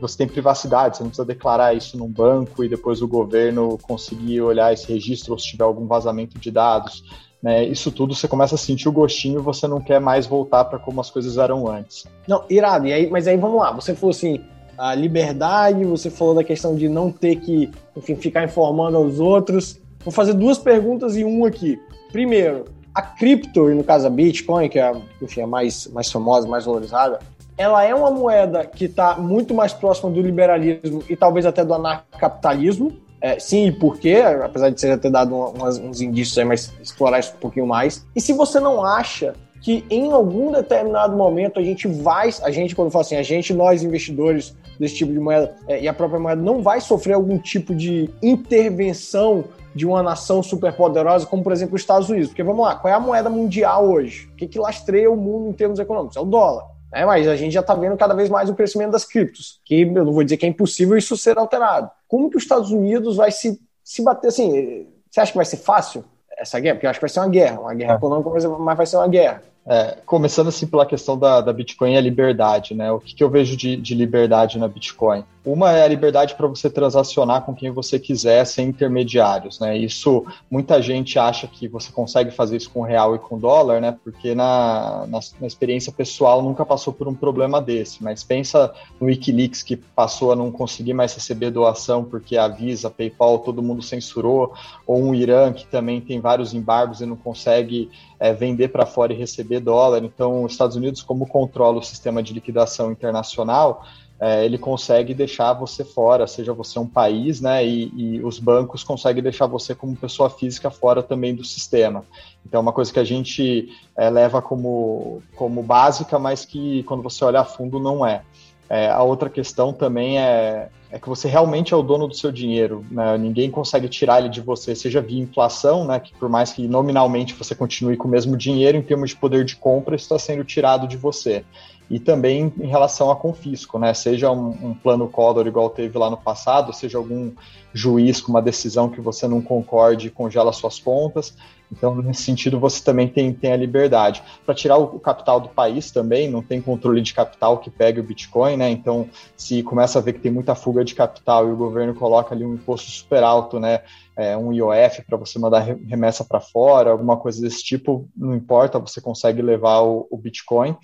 você 0.00 0.18
tem 0.18 0.28
privacidade, 0.28 0.96
você 0.96 1.02
não 1.02 1.10
precisa 1.10 1.26
declarar 1.26 1.72
isso 1.74 1.96
num 1.96 2.08
banco 2.08 2.62
e 2.62 2.68
depois 2.68 3.00
o 3.00 3.08
governo 3.08 3.78
conseguir 3.82 4.42
olhar 4.42 4.72
esse 4.72 4.92
registro 4.92 5.32
ou 5.32 5.38
se 5.38 5.46
tiver 5.46 5.64
algum 5.64 5.86
vazamento 5.86 6.38
de 6.38 6.50
dados. 6.50 7.02
Né, 7.42 7.64
isso 7.64 7.92
tudo 7.92 8.14
você 8.14 8.26
começa 8.26 8.56
a 8.56 8.58
sentir 8.58 8.88
o 8.88 8.92
gostinho, 8.92 9.40
você 9.40 9.68
não 9.68 9.80
quer 9.80 10.00
mais 10.00 10.26
voltar 10.26 10.64
para 10.64 10.78
como 10.78 11.00
as 11.00 11.08
coisas 11.08 11.38
eram 11.38 11.70
antes. 11.70 12.04
Não, 12.26 12.44
irado. 12.50 12.86
E 12.86 12.92
aí, 12.92 13.08
mas 13.08 13.28
aí 13.28 13.36
vamos 13.36 13.60
lá. 13.60 13.70
Você 13.72 13.94
falou 13.94 14.10
assim, 14.10 14.40
a 14.76 14.94
liberdade, 14.94 15.84
você 15.84 16.10
falou 16.10 16.34
da 16.34 16.44
questão 16.44 16.74
de 16.74 16.88
não 16.88 17.10
ter 17.10 17.36
que, 17.36 17.70
enfim, 17.96 18.16
ficar 18.16 18.44
informando 18.44 18.96
aos 18.96 19.20
outros. 19.20 19.80
Vou 20.04 20.12
fazer 20.12 20.34
duas 20.34 20.58
perguntas 20.58 21.16
e 21.16 21.24
um 21.24 21.44
aqui. 21.44 21.80
Primeiro, 22.12 22.64
a 22.98 23.02
cripto, 23.02 23.70
e 23.70 23.74
no 23.74 23.84
caso 23.84 24.08
a 24.08 24.10
Bitcoin, 24.10 24.68
que 24.68 24.76
é 24.76 24.92
enfim, 25.22 25.42
a 25.42 25.46
mais, 25.46 25.86
mais 25.86 26.10
famosa, 26.10 26.48
mais 26.48 26.64
valorizada, 26.64 27.20
ela 27.56 27.84
é 27.84 27.94
uma 27.94 28.10
moeda 28.10 28.66
que 28.66 28.86
está 28.86 29.14
muito 29.16 29.54
mais 29.54 29.72
próxima 29.72 30.10
do 30.10 30.20
liberalismo 30.20 31.04
e 31.08 31.14
talvez 31.14 31.46
até 31.46 31.64
do 31.64 31.72
anarcapitalismo. 31.74 32.96
É, 33.20 33.38
sim, 33.38 33.68
e 33.68 33.72
por 33.72 33.98
quê? 33.98 34.16
Apesar 34.44 34.70
de 34.70 34.80
você 34.80 34.88
já 34.88 34.98
ter 34.98 35.10
dado 35.10 35.32
umas, 35.32 35.78
uns 35.78 36.00
indícios 36.00 36.36
aí, 36.38 36.44
mas 36.44 36.72
explorar 36.82 37.20
isso 37.20 37.34
um 37.36 37.40
pouquinho 37.40 37.68
mais. 37.68 38.04
E 38.16 38.20
se 38.20 38.32
você 38.32 38.58
não 38.58 38.84
acha 38.84 39.34
que 39.60 39.84
em 39.90 40.12
algum 40.12 40.52
determinado 40.52 41.16
momento 41.16 41.58
a 41.58 41.62
gente 41.62 41.88
vai, 41.88 42.30
a 42.42 42.50
gente, 42.50 42.74
quando 42.74 42.90
fala 42.90 43.04
assim, 43.04 43.16
a 43.16 43.22
gente, 43.22 43.52
nós 43.52 43.82
investidores 43.82 44.54
desse 44.78 44.94
tipo 44.94 45.12
de 45.12 45.18
moeda 45.18 45.56
é, 45.66 45.82
e 45.82 45.88
a 45.88 45.92
própria 45.92 46.20
moeda 46.20 46.40
não 46.40 46.62
vai 46.62 46.80
sofrer 46.80 47.14
algum 47.14 47.38
tipo 47.38 47.74
de 47.74 48.08
intervenção 48.22 49.44
de 49.74 49.86
uma 49.86 50.02
nação 50.02 50.42
superpoderosa, 50.42 51.26
como 51.26 51.42
por 51.42 51.52
exemplo 51.52 51.74
os 51.74 51.80
Estados 51.80 52.08
Unidos. 52.08 52.28
Porque 52.28 52.42
vamos 52.42 52.64
lá, 52.64 52.76
qual 52.76 52.92
é 52.92 52.96
a 52.96 53.00
moeda 53.00 53.28
mundial 53.28 53.88
hoje? 53.88 54.28
O 54.32 54.36
que, 54.36 54.46
que 54.46 54.58
lastreia 54.58 55.10
o 55.10 55.16
mundo 55.16 55.50
em 55.50 55.52
termos 55.52 55.78
econômicos? 55.78 56.16
É 56.16 56.20
o 56.20 56.24
dólar. 56.24 56.64
É, 56.92 57.04
mas 57.04 57.28
a 57.28 57.36
gente 57.36 57.52
já 57.52 57.60
está 57.60 57.74
vendo 57.74 57.96
cada 57.96 58.14
vez 58.14 58.30
mais 58.30 58.48
o 58.48 58.54
crescimento 58.54 58.92
das 58.92 59.04
criptos, 59.04 59.60
que 59.64 59.82
eu 59.82 60.04
não 60.04 60.12
vou 60.12 60.24
dizer 60.24 60.38
que 60.38 60.46
é 60.46 60.48
impossível 60.48 60.96
isso 60.96 61.16
ser 61.16 61.38
alterado. 61.38 61.90
Como 62.06 62.30
que 62.30 62.36
os 62.36 62.42
Estados 62.42 62.70
Unidos 62.70 63.16
vai 63.16 63.30
se, 63.30 63.60
se 63.84 64.02
bater 64.02 64.28
assim? 64.28 64.86
Você 65.10 65.20
acha 65.20 65.32
que 65.32 65.36
vai 65.36 65.44
ser 65.44 65.58
fácil 65.58 66.02
essa 66.38 66.60
guerra? 66.60 66.76
Porque 66.76 66.86
eu 66.86 66.90
acho 66.90 66.98
que 66.98 67.04
vai 67.04 67.10
ser 67.10 67.20
uma 67.20 67.28
guerra, 67.28 67.60
uma 67.60 67.74
guerra 67.74 67.92
é. 67.92 67.96
econômica, 67.96 68.30
mas 68.58 68.76
vai 68.76 68.86
ser 68.86 68.96
uma 68.96 69.08
guerra. 69.08 69.42
É, 69.66 69.98
começando 70.06 70.48
assim 70.48 70.66
pela 70.66 70.86
questão 70.86 71.18
da, 71.18 71.42
da 71.42 71.52
Bitcoin 71.52 71.92
e 71.92 71.98
a 71.98 72.00
liberdade, 72.00 72.74
né? 72.74 72.90
O 72.90 73.00
que, 73.00 73.14
que 73.14 73.22
eu 73.22 73.28
vejo 73.28 73.54
de, 73.54 73.76
de 73.76 73.94
liberdade 73.94 74.58
na 74.58 74.66
Bitcoin? 74.66 75.24
Uma 75.48 75.72
é 75.72 75.82
a 75.82 75.88
liberdade 75.88 76.34
para 76.34 76.46
você 76.46 76.68
transacionar 76.68 77.40
com 77.40 77.54
quem 77.54 77.70
você 77.70 77.98
quiser 77.98 78.44
sem 78.44 78.68
intermediários, 78.68 79.58
né? 79.58 79.78
Isso 79.78 80.26
muita 80.50 80.82
gente 80.82 81.18
acha 81.18 81.46
que 81.46 81.66
você 81.66 81.90
consegue 81.90 82.30
fazer 82.30 82.58
isso 82.58 82.70
com 82.70 82.82
real 82.82 83.16
e 83.16 83.18
com 83.18 83.38
dólar, 83.38 83.80
né? 83.80 83.96
Porque 84.04 84.34
na, 84.34 85.06
na, 85.06 85.20
na 85.40 85.46
experiência 85.46 85.90
pessoal 85.90 86.42
nunca 86.42 86.66
passou 86.66 86.92
por 86.92 87.08
um 87.08 87.14
problema 87.14 87.62
desse. 87.62 88.04
Mas 88.04 88.22
pensa 88.22 88.74
no 89.00 89.06
WikiLeaks 89.06 89.62
que 89.62 89.74
passou 89.74 90.32
a 90.32 90.36
não 90.36 90.52
conseguir 90.52 90.92
mais 90.92 91.14
receber 91.14 91.50
doação 91.50 92.04
porque 92.04 92.36
a 92.36 92.46
Visa, 92.46 92.90
PayPal, 92.90 93.38
todo 93.38 93.62
mundo 93.62 93.80
censurou, 93.80 94.52
ou 94.86 95.02
um 95.02 95.14
Irã 95.14 95.50
que 95.50 95.66
também 95.66 95.98
tem 95.98 96.20
vários 96.20 96.52
embargos 96.52 97.00
e 97.00 97.06
não 97.06 97.16
consegue 97.16 97.90
é, 98.20 98.34
vender 98.34 98.68
para 98.68 98.84
fora 98.84 99.14
e 99.14 99.16
receber 99.16 99.60
dólar. 99.60 100.04
Então, 100.04 100.44
os 100.44 100.52
Estados 100.52 100.76
Unidos, 100.76 101.00
como 101.00 101.26
controla 101.26 101.78
o 101.78 101.82
sistema 101.82 102.22
de 102.22 102.34
liquidação 102.34 102.92
internacional, 102.92 103.82
é, 104.20 104.44
ele 104.44 104.58
consegue 104.58 105.14
deixar 105.14 105.52
você 105.52 105.84
fora, 105.84 106.26
seja 106.26 106.52
você 106.52 106.78
um 106.78 106.86
país, 106.86 107.40
né? 107.40 107.64
E, 107.64 107.92
e, 107.96 108.22
os 108.22 108.40
bancos 108.40 108.82
conseguem 108.82 109.22
deixar 109.22 109.46
você 109.46 109.74
como 109.74 109.94
pessoa 109.94 110.28
física 110.28 110.70
fora 110.70 111.02
também 111.02 111.34
do 111.34 111.44
sistema. 111.44 112.04
Então, 112.44 112.58
é 112.58 112.62
uma 112.62 112.72
coisa 112.72 112.92
que 112.92 112.98
a 112.98 113.04
gente 113.04 113.68
é, 113.96 114.10
leva 114.10 114.42
como, 114.42 115.22
como 115.36 115.62
básica, 115.62 116.18
mas 116.18 116.44
que 116.44 116.82
quando 116.82 117.02
você 117.02 117.24
olha 117.24 117.40
a 117.40 117.44
fundo 117.44 117.78
não 117.78 118.04
é. 118.04 118.22
É, 118.68 118.90
a 118.90 119.02
outra 119.02 119.30
questão 119.30 119.72
também 119.72 120.18
é, 120.18 120.68
é 120.90 120.98
que 120.98 121.08
você 121.08 121.28
realmente 121.28 121.74
é 121.74 121.76
o 121.76 121.82
dono 121.82 122.08
do 122.08 122.14
seu 122.14 122.32
dinheiro. 122.32 122.84
Né? 122.90 123.18
Ninguém 123.18 123.50
consegue 123.50 123.88
tirar 123.88 124.20
ele 124.20 124.28
de 124.28 124.40
você, 124.40 124.74
seja 124.74 125.00
via 125.00 125.22
inflação, 125.22 125.84
né? 125.84 126.00
que 126.00 126.14
por 126.14 126.28
mais 126.28 126.52
que 126.52 126.66
nominalmente 126.66 127.34
você 127.34 127.54
continue 127.54 127.96
com 127.96 128.08
o 128.08 128.10
mesmo 128.10 128.36
dinheiro, 128.36 128.78
em 128.78 128.82
termos 128.82 129.10
de 129.10 129.16
poder 129.16 129.44
de 129.44 129.56
compra, 129.56 129.94
está 129.94 130.18
sendo 130.18 130.44
tirado 130.44 130.88
de 130.88 130.96
você. 130.96 131.44
E 131.90 131.98
também 131.98 132.52
em 132.58 132.66
relação 132.66 133.10
a 133.10 133.16
confisco, 133.16 133.78
né? 133.78 133.92
seja 133.92 134.30
um, 134.30 134.48
um 134.48 134.74
plano 134.74 135.08
Collor 135.08 135.46
igual 135.46 135.70
teve 135.70 135.98
lá 135.98 136.08
no 136.08 136.16
passado, 136.16 136.72
seja 136.72 136.96
algum 136.96 137.32
juiz 137.72 138.20
com 138.20 138.30
uma 138.30 138.42
decisão 138.42 138.88
que 138.88 139.00
você 139.00 139.28
não 139.28 139.42
concorde 139.42 140.06
e 140.06 140.10
congela 140.10 140.52
suas 140.52 140.78
contas, 140.78 141.36
então, 141.70 141.94
nesse 141.96 142.22
sentido, 142.22 142.58
você 142.58 142.82
também 142.82 143.08
tem, 143.08 143.32
tem 143.32 143.52
a 143.52 143.56
liberdade. 143.56 144.22
Para 144.44 144.54
tirar 144.54 144.78
o, 144.78 144.98
capital 144.98 145.40
do 145.40 145.48
país 145.48 145.90
também, 145.90 146.28
não 146.28 146.42
tem 146.42 146.60
controle 146.60 147.02
de 147.02 147.12
capital 147.12 147.58
que 147.58 147.70
pegue 147.70 148.00
o 148.00 148.02
Bitcoin, 148.02 148.56
né? 148.56 148.70
Então, 148.70 149.08
se 149.36 149.62
começa 149.62 149.98
a 149.98 150.02
ver 150.02 150.14
que 150.14 150.20
tem 150.20 150.32
muita 150.32 150.54
fuga 150.54 150.84
de 150.84 150.94
capital 150.94 151.46
e 151.46 151.52
o 151.52 151.56
governo 151.56 151.94
coloca 151.94 152.34
ali 152.34 152.44
um 152.44 152.54
imposto 152.54 152.90
super 152.90 153.22
alto, 153.22 153.60
né? 153.60 153.82
É, 154.16 154.36
um 154.36 154.52
IOF 154.52 155.02
para 155.06 155.16
você 155.16 155.38
mandar 155.38 155.60
remessa 155.60 156.24
para 156.24 156.40
fora, 156.40 156.90
alguma 156.90 157.16
coisa 157.16 157.40
desse 157.40 157.62
tipo, 157.62 158.08
não 158.16 158.34
importa, 158.34 158.78
você 158.78 159.00
consegue 159.00 159.42
levar 159.42 159.80
o, 159.80 160.08
o 160.10 160.16
Bitcoin. 160.16 160.76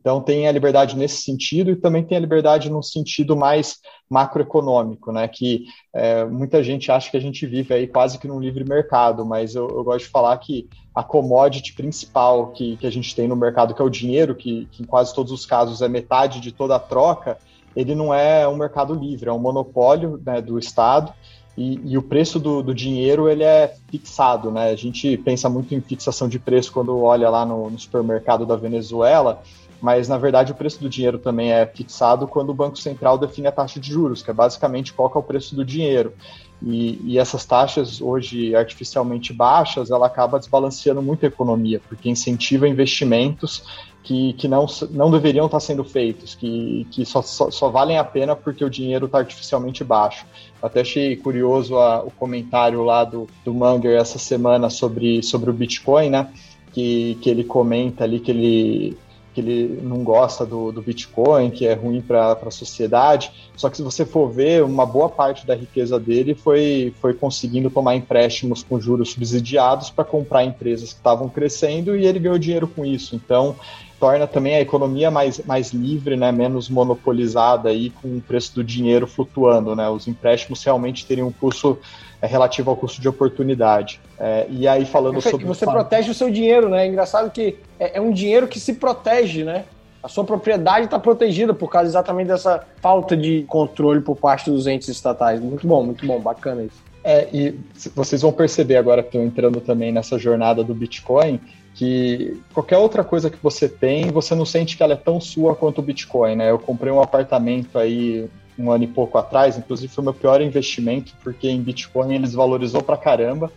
Então, 0.00 0.20
tem 0.20 0.48
a 0.48 0.52
liberdade 0.52 0.96
nesse 0.96 1.22
sentido 1.22 1.70
e 1.70 1.76
também 1.76 2.04
tem 2.04 2.18
a 2.18 2.20
liberdade 2.20 2.68
no 2.68 2.82
sentido 2.82 3.36
mais 3.36 3.78
macroeconômico, 4.10 5.12
né? 5.12 5.28
Que 5.28 5.64
é, 5.94 6.24
muita 6.24 6.62
gente 6.62 6.90
acha 6.90 7.10
que 7.10 7.16
a 7.16 7.20
gente 7.20 7.46
vive 7.46 7.72
aí 7.72 7.86
quase 7.86 8.18
que 8.18 8.26
num 8.26 8.40
livre 8.40 8.64
mercado, 8.64 9.24
mas 9.24 9.54
eu, 9.54 9.68
eu 9.68 9.84
gosto 9.84 10.04
de 10.04 10.10
falar 10.10 10.36
que 10.38 10.68
a 10.94 11.02
commodity 11.02 11.72
principal 11.74 12.48
que, 12.48 12.76
que 12.76 12.86
a 12.86 12.90
gente 12.90 13.14
tem 13.14 13.28
no 13.28 13.36
mercado, 13.36 13.74
que 13.74 13.80
é 13.80 13.84
o 13.84 13.90
dinheiro, 13.90 14.34
que, 14.34 14.66
que 14.70 14.82
em 14.82 14.86
quase 14.86 15.14
todos 15.14 15.32
os 15.32 15.46
casos 15.46 15.80
é 15.80 15.88
metade 15.88 16.40
de 16.40 16.52
toda 16.52 16.76
a 16.76 16.80
troca, 16.80 17.38
ele 17.74 17.94
não 17.94 18.12
é 18.12 18.46
um 18.46 18.56
mercado 18.56 18.94
livre, 18.94 19.28
é 19.28 19.32
um 19.32 19.38
monopólio 19.38 20.20
né, 20.24 20.40
do 20.40 20.58
Estado. 20.58 21.12
E, 21.56 21.80
e, 21.84 21.96
o 21.96 22.02
preço 22.02 22.40
do, 22.40 22.62
do, 22.64 22.74
dinheiro 22.74 23.28
ele 23.28 23.44
é 23.44 23.76
fixado, 23.88 24.50
né? 24.50 24.70
A 24.70 24.76
gente 24.76 25.16
pensa 25.18 25.48
muito 25.48 25.72
em 25.72 25.80
fixação 25.80 26.28
de 26.28 26.36
preço 26.36 26.72
quando 26.72 26.98
olha 26.98 27.30
lá 27.30 27.46
no, 27.46 27.70
no 27.70 27.78
supermercado 27.78 28.44
da 28.44 28.56
Venezuela, 28.56 29.40
mas 29.84 30.08
na 30.08 30.16
verdade 30.16 30.50
o 30.50 30.54
preço 30.54 30.80
do 30.80 30.88
dinheiro 30.88 31.18
também 31.18 31.52
é 31.52 31.66
fixado 31.66 32.26
quando 32.26 32.48
o 32.48 32.54
Banco 32.54 32.78
Central 32.78 33.18
define 33.18 33.48
a 33.48 33.52
taxa 33.52 33.78
de 33.78 33.92
juros, 33.92 34.22
que 34.22 34.30
é 34.30 34.32
basicamente 34.32 34.94
qual 34.94 35.12
é 35.14 35.18
o 35.18 35.22
preço 35.22 35.54
do 35.54 35.62
dinheiro. 35.62 36.14
E, 36.62 36.98
e, 37.04 37.18
essas 37.18 37.44
taxas 37.44 38.00
hoje 38.00 38.56
artificialmente 38.56 39.30
baixas, 39.30 39.90
ela 39.90 40.06
acaba 40.06 40.38
desbalanceando 40.38 41.02
muito 41.02 41.26
a 41.26 41.28
economia, 41.28 41.82
porque 41.86 42.08
incentiva 42.08 42.66
investimentos 42.66 43.62
que, 44.02 44.32
que 44.32 44.48
não, 44.48 44.64
não 44.90 45.10
deveriam 45.10 45.44
estar 45.44 45.60
sendo 45.60 45.84
feitos, 45.84 46.34
que, 46.34 46.86
que 46.90 47.04
só, 47.04 47.20
só, 47.20 47.50
só 47.50 47.68
valem 47.68 47.98
a 47.98 48.04
pena 48.04 48.34
porque 48.34 48.64
o 48.64 48.70
dinheiro 48.70 49.04
está 49.04 49.18
artificialmente 49.18 49.84
baixo. 49.84 50.24
Até 50.62 50.80
achei 50.80 51.14
curioso 51.14 51.76
a, 51.76 52.02
o 52.02 52.10
comentário 52.10 52.82
lá 52.82 53.04
do, 53.04 53.26
do 53.44 53.52
Munger 53.52 54.00
essa 54.00 54.18
semana 54.18 54.70
sobre, 54.70 55.22
sobre 55.22 55.50
o 55.50 55.52
Bitcoin, 55.52 56.08
né? 56.08 56.32
Que, 56.72 57.18
que 57.20 57.28
ele 57.28 57.44
comenta 57.44 58.02
ali 58.02 58.18
que 58.18 58.30
ele 58.30 59.04
que 59.34 59.40
ele 59.40 59.80
não 59.82 60.04
gosta 60.04 60.46
do, 60.46 60.70
do 60.70 60.80
Bitcoin, 60.80 61.50
que 61.50 61.66
é 61.66 61.74
ruim 61.74 62.00
para 62.00 62.32
a 62.32 62.50
sociedade. 62.50 63.32
Só 63.56 63.68
que 63.68 63.76
se 63.76 63.82
você 63.82 64.06
for 64.06 64.30
ver, 64.30 64.62
uma 64.62 64.86
boa 64.86 65.08
parte 65.08 65.44
da 65.44 65.54
riqueza 65.54 65.98
dele 65.98 66.34
foi, 66.34 66.94
foi 67.00 67.12
conseguindo 67.12 67.68
tomar 67.68 67.96
empréstimos 67.96 68.62
com 68.62 68.80
juros 68.80 69.10
subsidiados 69.10 69.90
para 69.90 70.04
comprar 70.04 70.44
empresas 70.44 70.92
que 70.92 70.98
estavam 70.98 71.28
crescendo 71.28 71.96
e 71.96 72.06
ele 72.06 72.20
ganhou 72.20 72.38
dinheiro 72.38 72.68
com 72.68 72.86
isso. 72.86 73.16
Então, 73.16 73.56
torna 74.04 74.26
também 74.26 74.54
a 74.54 74.60
economia 74.60 75.10
mais, 75.10 75.38
mais 75.46 75.72
livre, 75.72 76.14
né, 76.14 76.30
menos 76.30 76.68
monopolizada 76.68 77.70
aí 77.70 77.88
com 77.88 78.18
o 78.18 78.20
preço 78.20 78.54
do 78.54 78.62
dinheiro 78.62 79.06
flutuando, 79.06 79.74
né? 79.74 79.88
Os 79.88 80.06
empréstimos 80.06 80.62
realmente 80.62 81.06
teriam 81.06 81.28
um 81.28 81.32
custo 81.32 81.78
é, 82.20 82.26
relativo 82.26 82.68
ao 82.68 82.76
custo 82.76 83.00
de 83.00 83.08
oportunidade. 83.08 83.98
É, 84.18 84.46
e 84.50 84.68
aí 84.68 84.84
falando 84.84 85.14
Perfeito, 85.14 85.36
sobre 85.40 85.46
você 85.46 85.64
protege 85.64 86.10
o 86.10 86.14
seu 86.14 86.30
dinheiro, 86.30 86.68
né? 86.68 86.84
É 86.84 86.86
engraçado 86.86 87.30
que 87.30 87.56
é, 87.80 87.96
é 87.96 88.00
um 88.00 88.12
dinheiro 88.12 88.46
que 88.46 88.60
se 88.60 88.74
protege, 88.74 89.42
né? 89.42 89.64
A 90.02 90.08
sua 90.08 90.22
propriedade 90.22 90.84
está 90.84 90.98
protegida 90.98 91.54
por 91.54 91.70
causa 91.70 91.88
exatamente 91.88 92.26
dessa 92.26 92.62
falta 92.82 93.16
de 93.16 93.44
controle 93.44 94.02
por 94.02 94.16
parte 94.16 94.50
dos 94.50 94.66
entes 94.66 94.88
estatais. 94.88 95.40
Muito 95.40 95.66
bom, 95.66 95.82
muito 95.82 96.06
bom, 96.06 96.20
bacana 96.20 96.62
isso. 96.62 96.76
É, 97.02 97.26
e 97.32 97.58
vocês 97.96 98.20
vão 98.20 98.32
perceber 98.32 98.76
agora 98.76 99.02
que 99.02 99.08
estão 99.08 99.24
entrando 99.24 99.62
também 99.62 99.90
nessa 99.90 100.18
jornada 100.18 100.62
do 100.62 100.74
Bitcoin, 100.74 101.40
que 101.74 102.40
qualquer 102.52 102.78
outra 102.78 103.02
coisa 103.02 103.28
que 103.28 103.38
você 103.42 103.68
tem, 103.68 104.10
você 104.10 104.34
não 104.34 104.46
sente 104.46 104.76
que 104.76 104.82
ela 104.82 104.92
é 104.92 104.96
tão 104.96 105.20
sua 105.20 105.56
quanto 105.56 105.78
o 105.78 105.82
Bitcoin, 105.82 106.36
né? 106.36 106.50
Eu 106.50 106.58
comprei 106.58 106.92
um 106.92 107.00
apartamento 107.00 107.78
aí 107.78 108.28
um 108.56 108.70
ano 108.70 108.84
e 108.84 108.86
pouco 108.86 109.18
atrás, 109.18 109.58
inclusive 109.58 109.92
foi 109.92 110.04
meu 110.04 110.14
pior 110.14 110.40
investimento, 110.40 111.12
porque 111.22 111.48
em 111.48 111.60
Bitcoin 111.60 112.14
eles 112.14 112.32
valorizou 112.34 112.82
pra 112.82 112.96
caramba. 112.96 113.50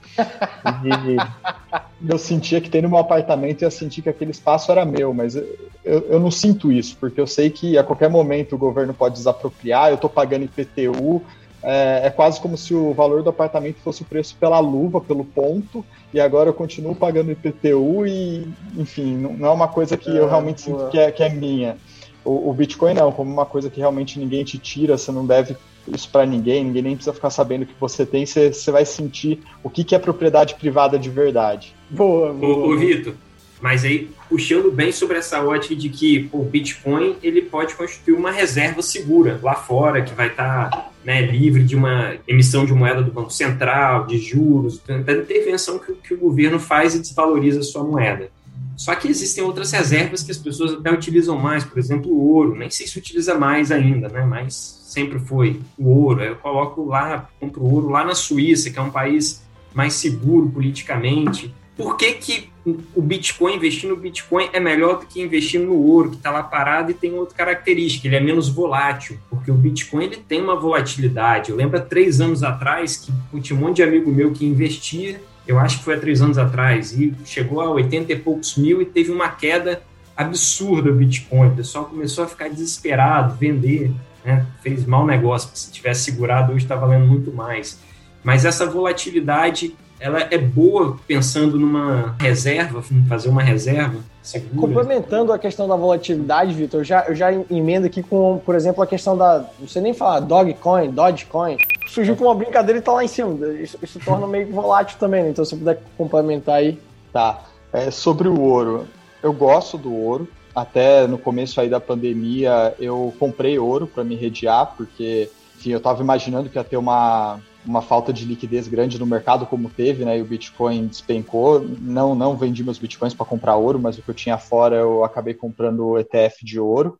e 0.84 2.10
eu 2.12 2.18
sentia 2.18 2.60
que 2.60 2.70
tendo 2.70 2.90
meu 2.90 2.98
apartamento, 2.98 3.62
eu 3.62 3.70
senti 3.70 4.02
que 4.02 4.10
aquele 4.10 4.32
espaço 4.32 4.72
era 4.72 4.84
meu, 4.84 5.14
mas 5.14 5.36
eu, 5.36 5.46
eu, 5.86 6.20
não 6.20 6.32
sinto 6.32 6.72
isso, 6.72 6.98
porque 7.00 7.22
eu 7.22 7.28
sei 7.28 7.52
que 7.52 7.78
a 7.78 7.84
qualquer 7.84 8.10
momento 8.10 8.56
o 8.56 8.58
governo 8.58 8.94
pode 8.94 9.16
desapropriar, 9.16 9.92
eu 9.92 9.98
tô 9.98 10.10
pagando 10.10 10.46
IPTU, 10.46 11.22
é, 11.64 12.02
é, 12.06 12.10
quase 12.10 12.40
como 12.40 12.58
se 12.58 12.74
o 12.74 12.94
valor 12.94 13.24
do 13.24 13.30
apartamento 13.30 13.78
fosse 13.84 14.02
o 14.02 14.06
preço 14.06 14.36
pela 14.40 14.60
luva, 14.60 15.02
pelo 15.02 15.26
ponto, 15.26 15.84
e 16.14 16.20
agora 16.20 16.50
eu 16.50 16.54
continuo 16.54 16.96
pagando 16.96 17.32
IPTU 17.32 18.06
e, 18.06 18.48
enfim, 18.76 19.16
não, 19.16 19.34
não 19.34 19.48
é 19.48 19.52
uma 19.52 19.68
coisa 19.68 19.98
que 19.98 20.10
é, 20.10 20.20
eu 20.20 20.28
realmente 20.28 20.62
sinto 20.62 20.88
que 20.90 21.00
é, 21.00 21.12
que 21.12 21.24
é 21.24 21.30
minha. 21.30 21.78
O, 22.24 22.50
o, 22.50 22.54
Bitcoin 22.54 22.94
não, 22.94 23.12
como 23.12 23.32
uma 23.32 23.46
coisa 23.46 23.70
que 23.70 23.80
realmente 23.80 24.20
ninguém 24.20 24.44
te 24.44 24.58
tira, 24.58 24.98
você 24.98 25.12
não 25.12 25.26
deve 25.26 25.56
isso 25.88 26.10
para 26.10 26.26
ninguém, 26.26 26.66
ninguém 26.66 26.82
nem 26.82 26.96
precisa 26.96 27.14
ficar 27.14 27.30
sabendo 27.30 27.64
o 27.64 27.66
que 27.66 27.74
você 27.80 28.06
tem, 28.06 28.26
você, 28.26 28.52
você 28.52 28.70
vai 28.70 28.86
sentir 28.86 29.42
o 29.64 29.70
que, 29.70 29.84
que 29.84 29.96
é 29.96 30.00
propriedade 30.00 30.56
privada 30.56 31.00
de 31.00 31.10
verdade. 31.10 31.74
Boa, 31.90 32.34
boa. 32.34 32.68
Ô, 32.68 32.74
ô 32.74 32.78
Vitor, 32.78 33.14
mas 33.62 33.84
aí, 33.84 34.10
puxando 34.30 34.72
bem 34.72 34.92
sobre 34.92 35.18
essa 35.18 35.42
ótica 35.42 35.76
de 35.76 35.90
que 35.90 36.30
o 36.32 36.44
Bitcoin 36.44 37.16
ele 37.24 37.42
pode 37.42 37.76
constituir 37.76 38.14
uma 38.14 38.32
reserva 38.32 38.82
segura 38.82 39.40
lá 39.42 39.56
fora, 39.56 40.02
que 40.02 40.14
vai 40.14 40.28
estar 40.28 40.70
tá, 40.70 40.90
né, 41.08 41.22
livre 41.22 41.64
de 41.64 41.74
uma 41.74 42.16
emissão 42.28 42.66
de 42.66 42.74
moeda 42.74 43.02
do 43.02 43.14
Banco 43.14 43.32
Central, 43.32 44.06
de 44.08 44.18
juros, 44.18 44.82
da 44.86 45.14
intervenção 45.14 45.80
que, 45.80 45.94
que 45.94 46.14
o 46.14 46.18
governo 46.18 46.60
faz 46.60 46.96
e 46.96 47.00
desvaloriza 47.00 47.62
a 47.62 47.64
sua 47.64 47.82
moeda. 47.82 48.30
Só 48.76 48.94
que 48.94 49.08
existem 49.08 49.42
outras 49.42 49.72
reservas 49.72 50.22
que 50.22 50.32
as 50.32 50.38
pessoas 50.38 50.74
até 50.74 50.92
utilizam 50.92 51.40
mais, 51.40 51.64
por 51.64 51.80
exemplo, 51.80 52.12
o 52.12 52.34
ouro. 52.34 52.58
Nem 52.58 52.70
sei 52.70 52.86
se 52.86 53.00
utiliza 53.00 53.36
mais 53.36 53.72
ainda, 53.72 54.10
né? 54.10 54.26
Mas 54.26 54.54
sempre 54.84 55.18
foi 55.18 55.62
o 55.78 55.88
ouro. 55.88 56.22
Eu 56.22 56.36
coloco 56.36 56.84
lá, 56.84 57.30
compro 57.40 57.64
ouro 57.64 57.88
lá 57.88 58.04
na 58.04 58.14
Suíça, 58.14 58.70
que 58.70 58.78
é 58.78 58.82
um 58.82 58.92
país 58.92 59.42
mais 59.74 59.94
seguro 59.94 60.50
politicamente 60.50 61.54
por 61.78 61.96
que, 61.96 62.14
que 62.14 62.50
o 62.96 63.02
Bitcoin, 63.02 63.56
investir 63.56 63.90
no 63.90 63.96
Bitcoin 63.96 64.50
é 64.52 64.60
melhor 64.60 65.00
do 65.00 65.06
que 65.06 65.22
investir 65.22 65.60
no 65.60 65.74
ouro, 65.74 66.12
que 66.12 66.18
está 66.18 66.32
lá 66.32 66.44
parado 66.44 66.92
e 66.92 66.94
tem 66.94 67.14
outra 67.14 67.36
característica, 67.36 68.08
ele 68.08 68.16
é 68.16 68.20
menos 68.20 68.50
volátil, 68.50 69.18
porque 69.30 69.50
o 69.50 69.54
Bitcoin 69.54 70.06
ele 70.06 70.18
tem 70.18 70.42
uma 70.42 70.56
volatilidade. 70.56 71.52
Eu 71.52 71.56
lembro 71.56 71.78
há 71.78 71.82
três 71.82 72.20
anos 72.20 72.44
atrás 72.44 72.98
que 72.98 73.42
tinha 73.42 73.58
um 73.58 73.62
monte 73.62 73.78
de 73.78 73.84
amigo 73.84 74.12
meu 74.12 74.32
que 74.32 74.46
investia, 74.46 75.22
eu 75.48 75.58
acho 75.58 75.78
que 75.78 75.86
foi 75.86 75.96
há 75.96 76.00
três 76.00 76.22
anos 76.22 76.38
atrás, 76.38 76.92
e 76.92 77.14
chegou 77.24 77.62
a 77.62 77.70
80 77.70 78.12
e 78.12 78.16
poucos 78.20 78.58
mil 78.58 78.82
e 78.82 78.86
teve 78.86 79.12
uma 79.12 79.30
queda 79.30 79.82
absurda 80.16 80.90
o 80.90 80.96
Bitcoin. 80.96 81.50
O 81.50 81.56
pessoal 81.56 81.86
começou 81.86 82.24
a 82.24 82.28
ficar 82.28 82.50
desesperado, 82.50 83.36
vender, 83.36 83.92
né? 84.26 84.46
fez 84.62 84.86
mau 84.86 85.06
negócio, 85.06 85.48
porque 85.48 85.60
se 85.60 85.72
tivesse 85.72 86.04
segurado 86.04 86.52
hoje 86.52 86.66
está 86.66 86.76
valendo 86.76 87.08
muito 87.08 87.32
mais. 87.32 87.80
Mas 88.24 88.44
essa 88.44 88.66
volatilidade 88.66 89.74
ela 90.00 90.20
é 90.30 90.38
boa 90.38 90.98
pensando 91.08 91.58
numa 91.60 92.16
reserva, 92.20 92.84
fazer 93.08 93.30
uma 93.30 93.42
reserva 93.42 94.00
segura. 94.22 94.68
Complementando 94.68 95.34
a 95.34 95.40
questão 95.40 95.68
da 95.68 95.76
volatilidade, 95.76 96.54
Vitor, 96.54 96.82
eu 96.82 96.84
já, 96.84 97.06
eu 97.08 97.16
já 97.16 97.32
emendo 97.50 97.88
aqui 97.88 98.04
com, 98.04 98.40
por 98.46 98.56
exemplo, 98.56 98.84
a 98.84 98.88
questão 98.88 99.18
da, 99.18 99.46
não 99.60 99.68
sei 99.68 99.82
nem 99.82 99.94
falar, 99.94 100.20
Dogcoin, 100.20 100.92
Dogecoin, 100.92 101.58
surgiu 101.88 102.16
com 102.16 102.26
uma 102.26 102.36
brincadeira 102.36 102.80
e 102.80 102.82
tá 102.82 102.92
lá 102.92 103.04
em 103.04 103.08
cima. 103.08 103.48
Isso, 103.54 103.78
isso 103.82 104.00
torna 104.00 104.28
meio 104.28 104.52
volátil 104.52 105.00
também, 105.00 105.24
né? 105.24 105.30
Então, 105.30 105.44
se 105.44 105.56
puder 105.56 105.82
complementar 105.98 106.56
aí. 106.56 106.80
Tá. 107.12 107.42
É, 107.74 107.90
sobre 107.90 108.28
o 108.28 108.40
ouro, 108.40 108.88
eu 109.24 109.34
gosto 109.34 109.78
do 109.78 109.94
ouro. 109.94 110.28
Até 110.54 111.06
no 111.06 111.20
começo 111.20 111.62
aí 111.62 111.70
da 111.70 111.80
pandemia, 111.80 112.74
eu 112.80 113.14
comprei 113.20 113.60
ouro 113.60 113.86
para 113.86 114.04
me 114.04 114.16
redear, 114.16 114.74
porque, 114.76 115.30
enfim, 115.56 115.70
eu 115.70 115.78
estava 115.78 116.02
imaginando 116.02 116.50
que 116.50 116.58
ia 116.58 116.64
ter 116.64 116.78
uma, 116.78 117.40
uma 117.68 117.82
falta 117.82 118.14
de 118.14 118.26
liquidez 118.26 118.68
grande 118.68 118.98
no 118.98 119.06
mercado 119.06 119.46
como 119.46 119.70
teve, 119.70 120.06
né? 120.06 120.18
E 120.18 120.22
o 120.22 120.26
Bitcoin 120.26 120.88
despencou. 120.88 121.60
Não, 121.80 122.16
não 122.16 122.38
vendi 122.38 122.64
meus 122.64 122.78
bitcoins 122.78 123.14
para 123.14 123.26
comprar 123.26 123.58
ouro, 123.58 123.80
mas 123.80 123.98
o 123.98 124.02
que 124.02 124.10
eu 124.10 124.16
tinha 124.16 124.38
fora 124.38 124.78
eu 124.78 125.04
acabei 125.04 125.34
comprando 125.34 125.86
o 125.86 126.00
ETF 126.00 126.44
de 126.44 126.60
ouro. 126.60 126.98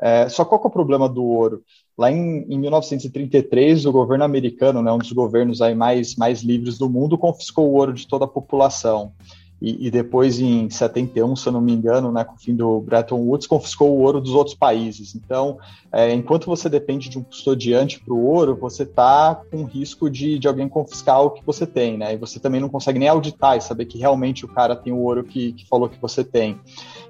É, 0.00 0.28
só 0.28 0.44
qual 0.44 0.60
é 0.62 0.66
o 0.66 0.70
problema 0.70 1.08
do 1.08 1.24
ouro? 1.24 1.62
Lá 1.98 2.12
em, 2.12 2.46
em 2.48 2.58
1933, 2.58 3.86
o 3.86 3.92
governo 3.92 4.24
americano, 4.24 4.82
né, 4.82 4.92
um 4.92 4.98
dos 4.98 5.12
governos 5.12 5.62
aí 5.62 5.74
mais, 5.74 6.14
mais 6.14 6.42
livres 6.42 6.76
do 6.76 6.90
mundo, 6.90 7.16
confiscou 7.16 7.68
o 7.68 7.74
ouro 7.74 7.94
de 7.94 8.06
toda 8.06 8.26
a 8.26 8.28
população 8.28 9.12
e, 9.60 9.86
e, 9.86 9.90
depois 9.90 10.38
em 10.38 10.68
71, 10.68 11.34
se 11.34 11.48
eu 11.48 11.52
não 11.52 11.62
me 11.62 11.72
engano, 11.72 12.12
né, 12.12 12.24
com 12.24 12.34
o 12.34 12.38
fim 12.38 12.54
do 12.54 12.78
Bretton 12.80 13.16
Woods, 13.16 13.46
confiscou 13.46 13.90
o 13.90 14.02
ouro 14.02 14.20
dos 14.20 14.34
outros 14.34 14.54
países. 14.54 15.14
Então, 15.14 15.58
é, 15.90 16.12
enquanto 16.12 16.44
você 16.44 16.68
depende 16.68 17.08
de 17.08 17.18
um 17.18 17.22
custodiante 17.22 17.98
para 17.98 18.12
o 18.12 18.22
ouro, 18.22 18.54
você 18.54 18.82
está 18.82 19.40
com 19.50 19.64
risco 19.64 20.10
de, 20.10 20.38
de 20.38 20.46
alguém 20.46 20.68
confiscar 20.68 21.22
o 21.22 21.30
que 21.30 21.42
você 21.44 21.66
tem, 21.66 21.96
né? 21.96 22.12
E 22.12 22.18
você 22.18 22.38
também 22.38 22.60
não 22.60 22.68
consegue 22.68 22.98
nem 22.98 23.08
auditar 23.08 23.56
e 23.56 23.62
saber 23.62 23.86
que 23.86 23.98
realmente 23.98 24.44
o 24.44 24.48
cara 24.48 24.76
tem 24.76 24.92
o 24.92 24.98
ouro 24.98 25.24
que, 25.24 25.54
que 25.54 25.66
falou 25.66 25.88
que 25.88 26.00
você 26.00 26.22
tem. 26.22 26.60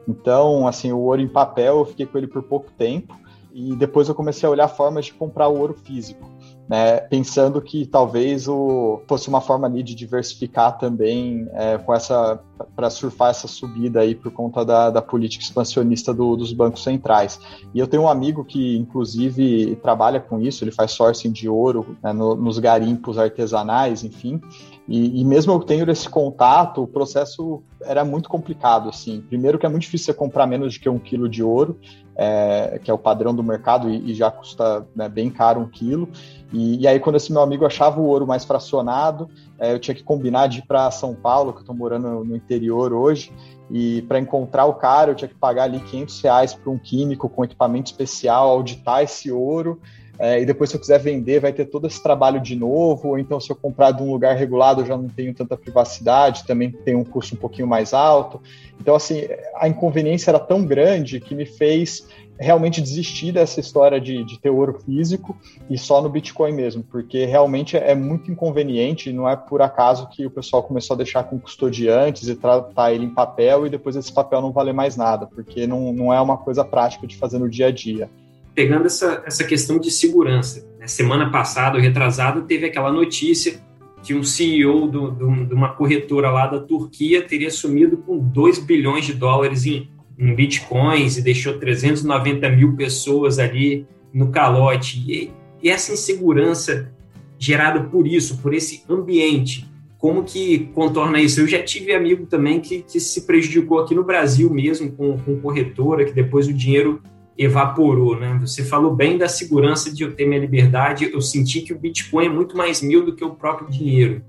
Então, 0.06 0.68
assim, 0.68 0.92
o 0.92 0.98
ouro 0.98 1.20
em 1.20 1.28
papel, 1.28 1.80
eu 1.80 1.84
fiquei 1.84 2.06
com 2.06 2.16
ele 2.16 2.28
por 2.28 2.44
pouco 2.44 2.70
tempo 2.78 3.18
e 3.52 3.74
depois 3.74 4.08
eu 4.08 4.14
comecei 4.14 4.46
a 4.46 4.52
olhar 4.52 4.68
formas 4.68 5.06
de 5.06 5.14
comprar 5.14 5.48
o 5.48 5.58
ouro 5.58 5.74
físico 5.74 6.35
né, 6.68 6.98
pensando 6.98 7.60
que 7.62 7.86
talvez 7.86 8.48
o, 8.48 9.02
fosse 9.06 9.28
uma 9.28 9.40
forma 9.40 9.66
ali 9.66 9.82
de 9.82 9.94
diversificar 9.94 10.76
também 10.78 11.48
é, 11.52 11.78
com 11.78 11.94
essa 11.94 12.40
para 12.74 12.88
surfar 12.88 13.30
essa 13.30 13.46
subida 13.46 14.00
aí 14.00 14.14
por 14.14 14.32
conta 14.32 14.64
da, 14.64 14.90
da 14.90 15.02
política 15.02 15.44
expansionista 15.44 16.12
do, 16.12 16.36
dos 16.36 16.52
bancos 16.52 16.82
centrais. 16.82 17.38
E 17.74 17.78
eu 17.78 17.86
tenho 17.86 18.04
um 18.04 18.08
amigo 18.08 18.44
que 18.44 18.76
inclusive 18.76 19.76
trabalha 19.76 20.20
com 20.20 20.40
isso, 20.40 20.64
ele 20.64 20.72
faz 20.72 20.92
sourcing 20.92 21.30
de 21.30 21.48
ouro 21.48 21.96
né, 22.02 22.12
no, 22.12 22.34
nos 22.34 22.58
garimpos 22.58 23.18
artesanais, 23.18 24.02
enfim. 24.02 24.40
E, 24.88 25.20
e, 25.20 25.24
mesmo 25.24 25.52
eu 25.52 25.58
tendo 25.60 25.90
esse 25.90 26.08
contato, 26.08 26.82
o 26.82 26.86
processo 26.86 27.62
era 27.82 28.04
muito 28.04 28.28
complicado, 28.28 28.88
assim. 28.88 29.20
Primeiro 29.20 29.58
que 29.58 29.66
é 29.66 29.68
muito 29.68 29.82
difícil 29.82 30.06
você 30.06 30.14
comprar 30.14 30.46
menos 30.46 30.74
de 30.74 30.80
que 30.80 30.88
um 30.88 30.98
quilo 30.98 31.28
de 31.28 31.42
ouro, 31.42 31.76
é, 32.14 32.80
que 32.82 32.90
é 32.90 32.94
o 32.94 32.98
padrão 32.98 33.34
do 33.34 33.42
mercado 33.42 33.90
e, 33.90 34.12
e 34.12 34.14
já 34.14 34.30
custa 34.30 34.86
né, 34.94 35.08
bem 35.08 35.28
caro 35.28 35.60
um 35.60 35.68
quilo. 35.68 36.08
E, 36.52 36.82
e, 36.82 36.86
aí, 36.86 37.00
quando 37.00 37.16
esse 37.16 37.32
meu 37.32 37.42
amigo 37.42 37.66
achava 37.66 38.00
o 38.00 38.06
ouro 38.06 38.26
mais 38.26 38.44
fracionado, 38.44 39.28
é, 39.58 39.72
eu 39.72 39.78
tinha 39.80 39.94
que 39.94 40.04
combinar 40.04 40.46
de 40.46 40.60
ir 40.60 40.66
para 40.66 40.88
São 40.92 41.14
Paulo, 41.14 41.52
que 41.52 41.58
eu 41.58 41.62
estou 41.62 41.74
morando 41.74 42.24
no 42.24 42.36
interior 42.36 42.92
hoje, 42.92 43.32
e 43.68 44.02
para 44.02 44.20
encontrar 44.20 44.66
o 44.66 44.74
cara, 44.74 45.10
eu 45.10 45.14
tinha 45.16 45.28
que 45.28 45.34
pagar 45.34 45.64
ali 45.64 45.80
500 45.80 46.20
reais 46.20 46.54
para 46.54 46.70
um 46.70 46.78
químico 46.78 47.28
com 47.28 47.44
equipamento 47.44 47.90
especial, 47.90 48.48
auditar 48.50 49.02
esse 49.02 49.32
ouro. 49.32 49.80
É, 50.18 50.40
e 50.40 50.46
depois, 50.46 50.70
se 50.70 50.76
eu 50.76 50.80
quiser 50.80 50.98
vender, 50.98 51.40
vai 51.40 51.52
ter 51.52 51.66
todo 51.66 51.86
esse 51.86 52.02
trabalho 52.02 52.40
de 52.40 52.56
novo. 52.56 53.08
Ou 53.08 53.18
então, 53.18 53.40
se 53.40 53.50
eu 53.50 53.56
comprar 53.56 53.92
de 53.92 54.02
um 54.02 54.10
lugar 54.10 54.36
regulado, 54.36 54.82
eu 54.82 54.86
já 54.86 54.96
não 54.96 55.08
tenho 55.08 55.34
tanta 55.34 55.56
privacidade, 55.56 56.46
também 56.46 56.70
tem 56.70 56.94
um 56.94 57.04
custo 57.04 57.34
um 57.34 57.38
pouquinho 57.38 57.66
mais 57.66 57.92
alto. 57.92 58.40
Então, 58.80 58.94
assim, 58.94 59.22
a 59.54 59.68
inconveniência 59.68 60.30
era 60.30 60.38
tão 60.38 60.64
grande 60.64 61.20
que 61.20 61.34
me 61.34 61.46
fez 61.46 62.06
realmente 62.38 62.80
desistir 62.80 63.32
dessa 63.32 63.60
história 63.60 64.00
de, 64.00 64.22
de 64.24 64.38
ter 64.38 64.50
ouro 64.50 64.78
físico 64.84 65.36
e 65.70 65.78
só 65.78 66.02
no 66.02 66.08
Bitcoin 66.08 66.52
mesmo, 66.52 66.82
porque 66.82 67.24
realmente 67.24 67.76
é 67.76 67.94
muito 67.94 68.30
inconveniente, 68.30 69.12
não 69.12 69.28
é 69.28 69.34
por 69.34 69.62
acaso 69.62 70.08
que 70.08 70.26
o 70.26 70.30
pessoal 70.30 70.62
começou 70.62 70.94
a 70.94 70.98
deixar 70.98 71.24
com 71.24 71.38
custodiantes 71.38 72.28
e 72.28 72.34
tratar 72.34 72.92
ele 72.92 73.06
em 73.06 73.14
papel 73.14 73.66
e 73.66 73.70
depois 73.70 73.96
esse 73.96 74.12
papel 74.12 74.42
não 74.42 74.52
vale 74.52 74.72
mais 74.72 74.96
nada, 74.96 75.26
porque 75.26 75.66
não, 75.66 75.92
não 75.92 76.12
é 76.12 76.20
uma 76.20 76.36
coisa 76.36 76.64
prática 76.64 77.06
de 77.06 77.16
fazer 77.16 77.38
no 77.38 77.48
dia 77.48 77.68
a 77.68 77.70
dia. 77.70 78.10
Pegando 78.56 78.86
essa, 78.86 79.22
essa 79.24 79.44
questão 79.44 79.78
de 79.78 79.92
segurança, 79.92 80.66
né? 80.80 80.88
semana 80.88 81.30
passada, 81.30 81.78
retrasada, 81.78 82.40
teve 82.40 82.66
aquela 82.66 82.90
notícia 82.90 83.64
que 84.02 84.14
um 84.14 84.24
CEO 84.24 84.88
do, 84.88 85.10
do, 85.12 85.46
de 85.46 85.54
uma 85.54 85.68
corretora 85.74 86.30
lá 86.30 86.48
da 86.48 86.58
Turquia 86.58 87.22
teria 87.22 87.50
sumido 87.50 87.98
com 87.98 88.18
2 88.18 88.58
bilhões 88.58 89.04
de 89.04 89.12
dólares 89.12 89.64
em 89.64 89.88
em 90.18 90.34
bitcoins 90.34 91.18
e 91.18 91.22
deixou 91.22 91.58
390 91.58 92.48
mil 92.50 92.74
pessoas 92.74 93.38
ali 93.38 93.86
no 94.12 94.30
calote. 94.30 95.04
E, 95.06 95.30
e 95.62 95.68
essa 95.68 95.92
insegurança 95.92 96.92
gerada 97.38 97.80
por 97.84 98.06
isso, 98.06 98.38
por 98.38 98.54
esse 98.54 98.82
ambiente, 98.88 99.68
como 99.98 100.24
que 100.24 100.70
contorna 100.74 101.20
isso? 101.20 101.40
Eu 101.40 101.46
já 101.46 101.62
tive 101.62 101.94
amigo 101.94 102.26
também 102.26 102.60
que, 102.60 102.82
que 102.82 102.98
se 102.98 103.26
prejudicou 103.26 103.78
aqui 103.78 103.94
no 103.94 104.04
Brasil 104.04 104.50
mesmo 104.50 104.90
com, 104.92 105.18
com 105.18 105.40
corretora, 105.40 106.04
que 106.04 106.12
depois 106.12 106.48
o 106.48 106.52
dinheiro 106.52 107.02
evaporou, 107.38 108.18
né? 108.18 108.36
Você 108.40 108.64
falou 108.64 108.94
bem 108.94 109.18
da 109.18 109.28
segurança 109.28 109.92
de 109.92 110.02
eu 110.02 110.12
ter 110.12 110.26
minha 110.26 110.40
liberdade, 110.40 111.10
eu 111.12 111.20
senti 111.20 111.60
que 111.60 111.72
o 111.72 111.78
Bitcoin 111.78 112.26
é 112.26 112.28
muito 112.28 112.56
mais 112.56 112.80
meu 112.80 113.04
do 113.04 113.14
que 113.14 113.24
o 113.24 113.34
próprio 113.34 113.68
dinheiro. 113.68 114.22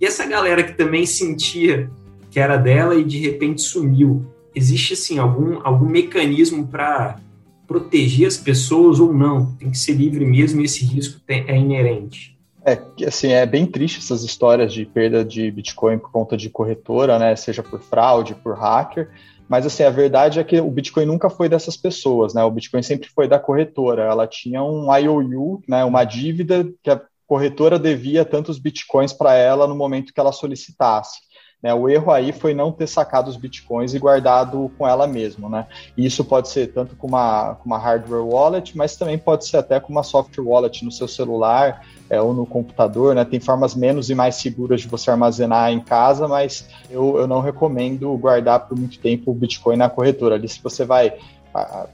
E 0.00 0.06
essa 0.06 0.26
galera 0.26 0.62
que 0.62 0.72
também 0.72 1.04
sentia 1.06 1.90
que 2.30 2.40
era 2.40 2.56
dela 2.56 2.94
e 2.94 3.04
de 3.04 3.18
repente 3.18 3.62
sumiu, 3.62 4.24
existe 4.54 4.94
assim 4.94 5.18
algum 5.18 5.60
algum 5.62 5.86
mecanismo 5.86 6.66
para 6.66 7.20
proteger 7.66 8.26
as 8.26 8.36
pessoas 8.36 8.98
ou 8.98 9.12
não? 9.12 9.52
Tem 9.58 9.70
que 9.70 9.78
ser 9.78 9.92
livre 9.92 10.24
mesmo 10.24 10.60
e 10.60 10.64
esse 10.64 10.84
risco 10.84 11.20
é 11.28 11.56
inerente. 11.56 12.34
É, 12.66 12.80
assim, 13.06 13.28
é 13.28 13.44
bem 13.44 13.66
triste 13.66 13.98
essas 13.98 14.24
histórias 14.24 14.72
de 14.72 14.86
perda 14.86 15.22
de 15.22 15.50
Bitcoin 15.50 15.98
por 15.98 16.10
conta 16.10 16.34
de 16.34 16.48
corretora, 16.48 17.18
né? 17.18 17.36
Seja 17.36 17.62
por 17.62 17.78
fraude, 17.78 18.34
por 18.34 18.54
hacker. 18.54 19.10
Mas 19.48 19.66
assim, 19.66 19.82
a 19.82 19.90
verdade 19.90 20.40
é 20.40 20.44
que 20.44 20.60
o 20.60 20.70
Bitcoin 20.70 21.06
nunca 21.06 21.28
foi 21.28 21.48
dessas 21.48 21.76
pessoas, 21.76 22.34
né? 22.34 22.42
O 22.44 22.50
Bitcoin 22.50 22.82
sempre 22.82 23.08
foi 23.08 23.28
da 23.28 23.38
corretora. 23.38 24.02
Ela 24.02 24.26
tinha 24.26 24.62
um 24.62 24.94
IOU, 24.96 25.62
né? 25.68 25.84
Uma 25.84 26.04
dívida 26.04 26.66
que 26.82 26.90
a 26.90 27.00
corretora 27.26 27.78
devia 27.78 28.24
tantos 28.24 28.58
bitcoins 28.58 29.12
para 29.12 29.34
ela 29.34 29.66
no 29.66 29.74
momento 29.74 30.12
que 30.12 30.20
ela 30.20 30.32
solicitasse. 30.32 31.18
Né, 31.64 31.72
o 31.72 31.88
erro 31.88 32.12
aí 32.12 32.30
foi 32.30 32.52
não 32.52 32.70
ter 32.70 32.86
sacado 32.86 33.30
os 33.30 33.38
bitcoins 33.38 33.94
e 33.94 33.98
guardado 33.98 34.70
com 34.76 34.86
ela 34.86 35.06
mesmo. 35.06 35.48
Né? 35.48 35.66
E 35.96 36.04
isso 36.04 36.22
pode 36.22 36.50
ser 36.50 36.66
tanto 36.66 36.94
com 36.94 37.06
uma, 37.06 37.54
com 37.54 37.64
uma 37.64 37.78
hardware 37.78 38.22
wallet, 38.22 38.76
mas 38.76 38.98
também 38.98 39.16
pode 39.16 39.46
ser 39.46 39.56
até 39.56 39.80
com 39.80 39.90
uma 39.90 40.02
software 40.02 40.44
wallet 40.44 40.84
no 40.84 40.92
seu 40.92 41.08
celular 41.08 41.80
é, 42.10 42.20
ou 42.20 42.34
no 42.34 42.44
computador. 42.44 43.14
Né? 43.14 43.24
Tem 43.24 43.40
formas 43.40 43.74
menos 43.74 44.10
e 44.10 44.14
mais 44.14 44.34
seguras 44.34 44.82
de 44.82 44.88
você 44.88 45.10
armazenar 45.10 45.72
em 45.72 45.80
casa, 45.80 46.28
mas 46.28 46.68
eu, 46.90 47.16
eu 47.16 47.26
não 47.26 47.40
recomendo 47.40 48.14
guardar 48.18 48.68
por 48.68 48.76
muito 48.76 48.98
tempo 48.98 49.30
o 49.30 49.34
Bitcoin 49.34 49.78
na 49.78 49.88
corretora. 49.88 50.34
Ali, 50.34 50.50
se 50.50 50.62
você 50.62 50.84
vai 50.84 51.14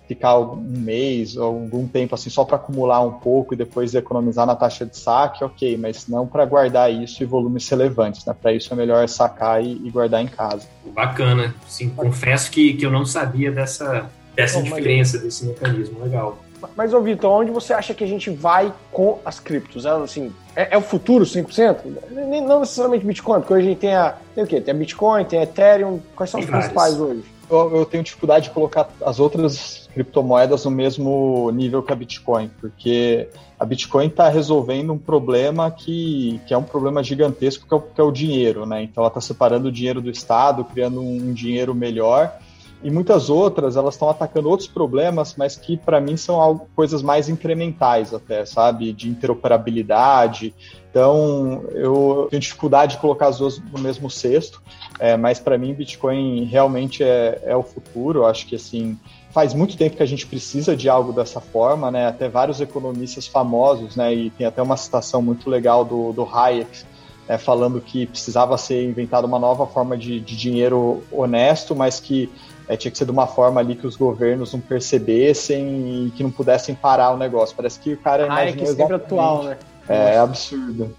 ficar 0.09 0.39
um 0.39 0.57
mês 0.57 1.37
ou 1.37 1.45
algum 1.45 1.87
tempo 1.87 2.15
assim 2.15 2.31
só 2.31 2.45
para 2.45 2.57
acumular 2.57 3.01
um 3.03 3.13
pouco 3.13 3.53
e 3.53 3.57
depois 3.57 3.95
economizar 3.95 4.47
na 4.47 4.57
taxa 4.57 4.87
de 4.87 4.97
saque, 4.97 5.45
ok, 5.45 5.77
mas 5.77 6.09
não 6.09 6.27
para 6.27 6.45
guardar 6.47 6.93
isso 6.93 7.23
em 7.23 7.27
volumes 7.27 7.69
relevantes, 7.69 8.25
né? 8.25 8.35
Para 8.41 8.53
isso 8.53 8.73
é 8.73 8.77
melhor 8.77 9.07
sacar 9.09 9.63
e, 9.63 9.73
e, 9.85 9.91
guardar 9.91 10.23
em 10.23 10.27
casa. 10.27 10.67
Bacana, 10.95 11.55
sim, 11.69 11.91
confesso 11.91 12.51
que, 12.51 12.75
que 12.75 12.87
eu 12.87 12.91
não 12.91 13.05
sabia 13.05 13.53
dessa, 13.53 14.11
dessa 14.35 14.63
diferença, 14.63 15.17
mas... 15.17 15.25
desse 15.25 15.47
mecanismo, 15.47 16.03
legal. 16.03 16.39
Mas, 16.77 16.93
ô 16.93 17.01
Vitor, 17.01 17.31
onde 17.31 17.51
você 17.51 17.73
acha 17.73 17.95
que 17.95 18.05
a 18.05 18.07
gente 18.07 18.31
vai 18.31 18.73
com 18.93 19.19
as 19.25 19.41
criptos? 19.41 19.87
É, 19.87 19.91
assim, 19.91 20.33
é, 20.55 20.75
é 20.75 20.77
o 20.77 20.83
futuro, 20.83 21.25
5%? 21.25 21.79
Não 22.11 22.61
necessariamente 22.61 23.05
Bitcoin, 23.05 23.41
porque 23.41 23.55
hoje 23.55 23.67
a 23.67 23.71
gente 23.71 23.79
tem 23.79 23.95
a, 23.95 24.15
tem 24.35 24.45
o 24.45 24.47
quê? 24.47 24.61
Tem 24.61 24.75
a 24.75 24.77
Bitcoin, 24.77 25.25
tem 25.25 25.39
a 25.39 25.43
Ethereum, 25.45 26.01
quais 26.15 26.31
são 26.31 26.41
os 26.41 26.47
principais 26.47 26.99
hoje? 26.99 27.25
Eu, 27.51 27.77
eu 27.79 27.85
tenho 27.85 28.05
dificuldade 28.05 28.45
de 28.49 28.51
colocar 28.51 28.89
as 29.05 29.19
outras 29.19 29.89
criptomoedas 29.93 30.65
no 30.65 30.71
mesmo 30.71 31.51
nível 31.53 31.83
que 31.83 31.93
a 31.93 31.97
Bitcoin, 31.97 32.51
porque 32.61 33.29
a 33.59 33.65
Bitcoin 33.65 34.07
está 34.07 34.29
resolvendo 34.29 34.93
um 34.93 34.99
problema 34.99 35.71
que, 35.71 36.41
que 36.47 36.55
é 36.55 36.57
um 36.57 36.63
problema 36.63 37.03
gigantesco, 37.03 37.67
que 37.67 37.75
é 37.75 37.77
o, 37.77 37.81
que 37.81 38.01
é 38.01 38.05
o 38.05 38.13
dinheiro, 38.13 38.65
né? 38.65 38.83
Então 38.83 39.03
ela 39.03 39.09
está 39.09 39.21
separando 39.21 39.69
o 39.69 39.73
dinheiro 39.73 40.01
do 40.01 40.11
Estado, 40.11 40.65
criando 40.65 41.01
um 41.01 41.33
dinheiro 41.33 41.75
melhor, 41.75 42.33
e 42.83 42.91
muitas 42.91 43.29
outras 43.29 43.77
elas 43.77 43.95
estão 43.95 44.09
atacando 44.09 44.49
outros 44.49 44.69
problemas, 44.69 45.35
mas 45.37 45.57
que 45.57 45.77
para 45.77 46.01
mim 46.01 46.17
são 46.17 46.41
algo, 46.41 46.67
coisas 46.75 47.03
mais 47.03 47.29
incrementais 47.29 48.15
até, 48.15 48.45
sabe, 48.47 48.93
de 48.93 49.09
interoperabilidade. 49.09 50.55
Então 50.91 51.63
eu 51.73 52.27
tenho 52.31 52.41
dificuldade 52.41 52.95
de 52.95 53.01
colocar 53.01 53.29
as 53.29 53.39
duas 53.39 53.59
no 53.59 53.79
mesmo 53.79 54.11
cesto, 54.11 54.63
é, 54.99 55.17
mas 55.17 55.39
para 55.39 55.59
mim 55.59 55.75
Bitcoin 55.75 56.45
realmente 56.45 57.03
é, 57.03 57.41
é 57.45 57.57
o 57.57 57.63
futuro. 57.63 58.21
Eu 58.21 58.27
acho 58.27 58.47
que 58.47 58.57
assim 58.57 58.99
faz 59.31 59.55
muito 59.55 59.77
tempo 59.77 59.97
que 59.97 60.03
a 60.03 60.07
gente 60.07 60.27
precisa 60.27 60.75
de 60.75 60.89
algo 60.89 61.13
dessa 61.13 61.41
forma, 61.41 61.91
né? 61.91 62.09
Até 62.09 62.29
vários 62.29 62.61
economistas 62.61 63.27
famosos, 63.27 63.95
né? 63.95 64.13
E 64.13 64.31
tem 64.31 64.47
até 64.47 64.61
uma 64.61 64.77
citação 64.77 65.23
muito 65.23 65.49
legal 65.49 65.85
do, 65.85 66.13
do 66.13 66.25
Hayek 66.25 66.85
é, 67.31 67.39
falando 67.39 67.81
que 67.81 68.07
precisava 68.07 68.59
ser 68.59 68.85
inventada 68.85 69.25
uma 69.25 69.39
nova 69.39 69.65
forma 69.65 69.97
de, 69.97 70.19
de 70.19 70.37
dinheiro 70.37 71.05
honesto, 71.13 71.77
mas 71.77 72.01
que 72.01 72.29
é, 72.71 72.77
tinha 72.77 72.93
que 72.93 72.97
ser 72.97 73.05
de 73.05 73.11
uma 73.11 73.27
forma 73.27 73.59
ali 73.59 73.75
que 73.75 73.85
os 73.85 73.97
governos 73.97 74.53
não 74.53 74.61
percebessem 74.61 76.07
e 76.07 76.11
que 76.13 76.23
não 76.23 76.31
pudessem 76.31 76.73
parar 76.73 77.11
o 77.11 77.17
negócio. 77.17 77.57
Parece 77.57 77.81
que 77.81 77.95
o 77.95 77.97
cara 77.97 78.29
ah, 78.31 78.47
é 78.47 78.53
que 78.53 78.65
sempre 78.65 78.95
atual, 78.95 79.43
né? 79.43 79.59
É, 79.89 80.15
é 80.15 80.19
absurdo. 80.19 80.97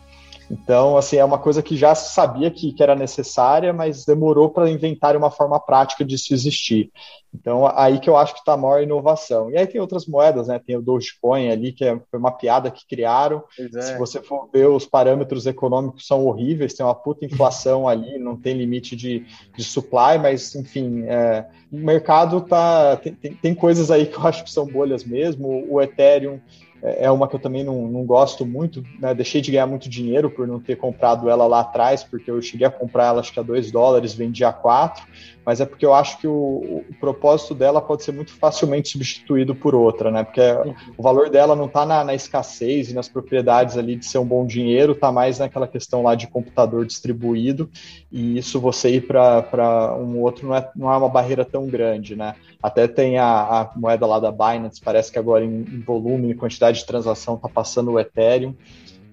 Então, 0.51 0.97
assim, 0.97 1.15
é 1.15 1.23
uma 1.23 1.39
coisa 1.39 1.63
que 1.63 1.77
já 1.77 1.95
se 1.95 2.13
sabia 2.13 2.51
que, 2.51 2.73
que 2.73 2.83
era 2.83 2.93
necessária, 2.93 3.71
mas 3.71 4.03
demorou 4.03 4.49
para 4.49 4.69
inventar 4.69 5.15
uma 5.15 5.31
forma 5.31 5.57
prática 5.57 6.03
de 6.03 6.17
se 6.17 6.33
existir. 6.33 6.91
Então, 7.33 7.65
aí 7.73 8.01
que 8.01 8.09
eu 8.09 8.17
acho 8.17 8.33
que 8.33 8.39
está 8.39 8.53
a 8.53 8.57
maior 8.57 8.83
inovação. 8.83 9.49
E 9.49 9.57
aí 9.57 9.65
tem 9.65 9.79
outras 9.79 10.05
moedas, 10.05 10.49
né? 10.49 10.59
Tem 10.59 10.75
o 10.75 10.81
Dogecoin 10.81 11.49
ali, 11.49 11.71
que 11.71 11.85
é, 11.85 11.97
foi 12.11 12.19
uma 12.19 12.31
piada 12.31 12.69
que 12.69 12.85
criaram. 12.85 13.41
É. 13.57 13.81
Se 13.81 13.97
você 13.97 14.21
for 14.21 14.49
ver, 14.53 14.67
os 14.67 14.85
parâmetros 14.85 15.45
econômicos 15.45 16.05
são 16.05 16.25
horríveis, 16.25 16.73
tem 16.73 16.85
uma 16.85 16.93
puta 16.93 17.25
inflação 17.25 17.87
ali, 17.87 18.19
não 18.19 18.35
tem 18.35 18.53
limite 18.53 18.97
de, 18.97 19.25
de 19.55 19.63
supply, 19.63 20.19
mas, 20.21 20.53
enfim, 20.53 21.03
é, 21.05 21.45
o 21.71 21.77
mercado 21.77 22.41
tá. 22.41 22.97
Tem, 22.97 23.13
tem, 23.13 23.33
tem 23.35 23.55
coisas 23.55 23.89
aí 23.89 24.05
que 24.05 24.17
eu 24.17 24.27
acho 24.27 24.43
que 24.43 24.51
são 24.51 24.65
bolhas 24.65 25.05
mesmo. 25.05 25.65
O 25.69 25.81
Ethereum 25.81 26.41
é, 26.81 27.05
é 27.05 27.11
uma 27.11 27.27
que 27.27 27.35
eu 27.35 27.39
também 27.39 27.63
não, 27.63 27.87
não 27.87 28.03
gosto 28.03 28.45
muito, 28.45 28.83
né? 28.99 29.13
Deixei 29.13 29.41
de 29.41 29.51
ganhar 29.51 29.67
muito 29.67 29.89
dinheiro 29.89 30.29
por 30.29 30.47
não 30.47 30.59
ter 30.59 30.75
comprado 30.75 31.29
ela 31.29 31.45
lá 31.45 31.61
atrás, 31.61 32.03
porque 32.03 32.29
eu 32.29 32.41
cheguei 32.41 32.65
a 32.65 32.71
comprar 32.71 33.05
ela 33.05 33.19
acho 33.19 33.31
que 33.31 33.39
a 33.39 33.43
2 33.43 33.71
dólares, 33.71 34.13
vendi 34.13 34.43
a 34.43 34.51
4, 34.51 35.05
mas 35.45 35.59
é 35.59 35.65
porque 35.65 35.85
eu 35.85 35.93
acho 35.93 36.19
que 36.19 36.27
o, 36.27 36.83
o, 36.89 36.95
propósito 36.99 37.55
dela 37.55 37.81
pode 37.81 38.03
ser 38.03 38.11
muito 38.11 38.31
facilmente 38.33 38.89
substituído 38.89 39.55
por 39.55 39.73
outra, 39.73 40.11
né? 40.11 40.23
Porque 40.23 40.41
uhum. 40.41 40.75
o 40.97 41.03
valor 41.03 41.29
dela 41.29 41.55
não 41.55 41.65
está 41.65 41.85
na, 41.85 42.03
na, 42.03 42.13
escassez 42.13 42.91
e 42.91 42.93
nas 42.93 43.09
propriedades 43.09 43.77
ali 43.77 43.95
de 43.95 44.05
ser 44.05 44.19
um 44.19 44.25
bom 44.25 44.45
dinheiro, 44.45 44.93
está 44.93 45.11
mais 45.11 45.39
naquela 45.39 45.67
questão 45.67 46.03
lá 46.03 46.13
de 46.13 46.27
computador 46.27 46.85
distribuído, 46.85 47.69
e 48.11 48.37
isso 48.37 48.59
você 48.59 48.95
ir 48.95 49.07
para 49.07 49.95
um 49.99 50.19
outro 50.19 50.47
não 50.47 50.55
é, 50.55 50.69
não 50.75 50.93
é 50.93 50.97
uma 50.97 51.09
barreira 51.09 51.43
tão 51.43 51.67
grande, 51.67 52.15
né? 52.15 52.35
Até 52.61 52.87
tem 52.87 53.17
a, 53.17 53.25
a 53.25 53.71
moeda 53.75 54.05
lá 54.05 54.19
da 54.19 54.31
Binance, 54.31 54.79
parece 54.79 55.11
que 55.11 55.17
agora 55.17 55.43
em, 55.43 55.61
em 55.61 55.81
volume, 55.81 56.31
em 56.31 56.37
quantidade 56.37 56.79
de 56.79 56.85
transação, 56.85 57.35
está 57.35 57.49
passando 57.49 57.91
o 57.91 57.99
Ethereum. 57.99 58.53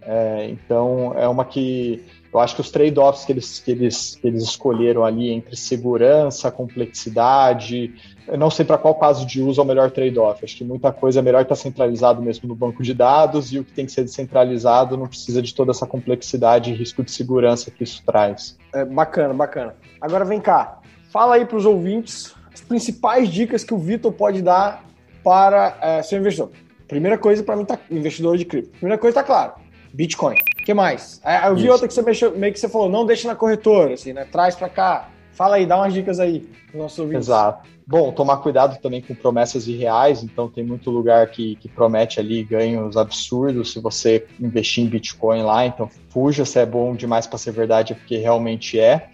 É, 0.02 0.48
então, 0.48 1.12
é 1.16 1.28
uma 1.28 1.44
que 1.44 2.02
eu 2.32 2.40
acho 2.40 2.54
que 2.54 2.60
os 2.60 2.70
trade-offs 2.70 3.24
que 3.24 3.32
eles, 3.32 3.58
que, 3.58 3.70
eles, 3.70 4.18
que 4.20 4.26
eles 4.26 4.42
escolheram 4.42 5.04
ali 5.04 5.30
entre 5.30 5.56
segurança, 5.56 6.50
complexidade, 6.50 7.94
eu 8.26 8.36
não 8.36 8.50
sei 8.50 8.64
para 8.64 8.76
qual 8.76 8.94
caso 8.94 9.24
de 9.24 9.40
uso 9.40 9.60
é 9.60 9.64
o 9.64 9.66
melhor 9.66 9.90
trade-off. 9.90 10.44
Acho 10.44 10.56
que 10.56 10.64
muita 10.64 10.92
coisa 10.92 11.20
é 11.20 11.22
melhor 11.22 11.42
estar 11.42 11.56
centralizado 11.56 12.20
mesmo 12.20 12.46
no 12.46 12.54
banco 12.54 12.82
de 12.82 12.92
dados 12.92 13.52
e 13.52 13.58
o 13.58 13.64
que 13.64 13.72
tem 13.72 13.86
que 13.86 13.92
ser 13.92 14.04
descentralizado 14.04 14.96
não 14.96 15.06
precisa 15.06 15.40
de 15.40 15.54
toda 15.54 15.70
essa 15.70 15.86
complexidade 15.86 16.70
e 16.70 16.74
risco 16.74 17.02
de 17.02 17.10
segurança 17.10 17.70
que 17.70 17.82
isso 17.82 18.02
traz. 18.04 18.58
É, 18.74 18.84
bacana, 18.84 19.32
bacana. 19.32 19.74
Agora 20.00 20.24
vem 20.24 20.40
cá, 20.40 20.80
fala 21.10 21.36
aí 21.36 21.46
para 21.46 21.56
os 21.56 21.64
ouvintes 21.64 22.34
as 22.52 22.60
principais 22.60 23.30
dicas 23.30 23.64
que 23.64 23.72
o 23.72 23.78
Vitor 23.78 24.12
pode 24.12 24.42
dar 24.42 24.84
para 25.24 25.78
é, 25.80 26.02
ser 26.02 26.18
investidor. 26.18 26.50
Primeira 26.86 27.16
coisa 27.16 27.42
para 27.42 27.56
mim 27.56 27.64
tá 27.64 27.78
investidor 27.90 28.36
de 28.36 28.44
cripto. 28.44 28.70
Primeira 28.70 28.98
coisa 28.98 29.14
tá 29.14 29.22
claro, 29.22 29.54
Bitcoin. 29.94 30.36
O 30.68 30.70
que 30.70 30.74
mais? 30.74 31.18
Eu 31.46 31.54
vi 31.56 31.62
Isso. 31.62 31.72
outra 31.72 31.88
que 31.88 31.94
você 31.94 32.02
mexeu, 32.02 32.36
meio 32.36 32.52
que 32.52 32.60
você 32.60 32.68
falou, 32.68 32.90
não 32.90 33.06
deixa 33.06 33.26
na 33.26 33.34
corretora, 33.34 33.94
assim, 33.94 34.12
né? 34.12 34.26
Traz 34.30 34.54
para 34.54 34.68
cá. 34.68 35.08
Fala 35.32 35.56
aí, 35.56 35.64
dá 35.64 35.78
umas 35.78 35.94
dicas 35.94 36.20
aí 36.20 36.40
para 36.70 36.78
nossos 36.78 36.98
ouvintes. 36.98 37.26
Exato. 37.26 37.66
Bom, 37.86 38.12
tomar 38.12 38.36
cuidado 38.36 38.78
também 38.82 39.00
com 39.00 39.14
promessas 39.14 39.66
irreais, 39.66 40.22
então 40.22 40.46
tem 40.46 40.62
muito 40.62 40.90
lugar 40.90 41.26
que, 41.28 41.56
que 41.56 41.70
promete 41.70 42.20
ali 42.20 42.44
ganhos 42.44 42.98
absurdos 42.98 43.72
se 43.72 43.80
você 43.80 44.26
investir 44.38 44.84
em 44.84 44.88
Bitcoin 44.88 45.42
lá, 45.42 45.64
então 45.64 45.88
fuja 46.10 46.44
se 46.44 46.58
é 46.58 46.66
bom 46.66 46.94
demais 46.94 47.26
para 47.26 47.38
ser 47.38 47.52
verdade, 47.52 47.94
é 47.94 47.96
porque 47.96 48.18
realmente 48.18 48.78
é. 48.78 49.08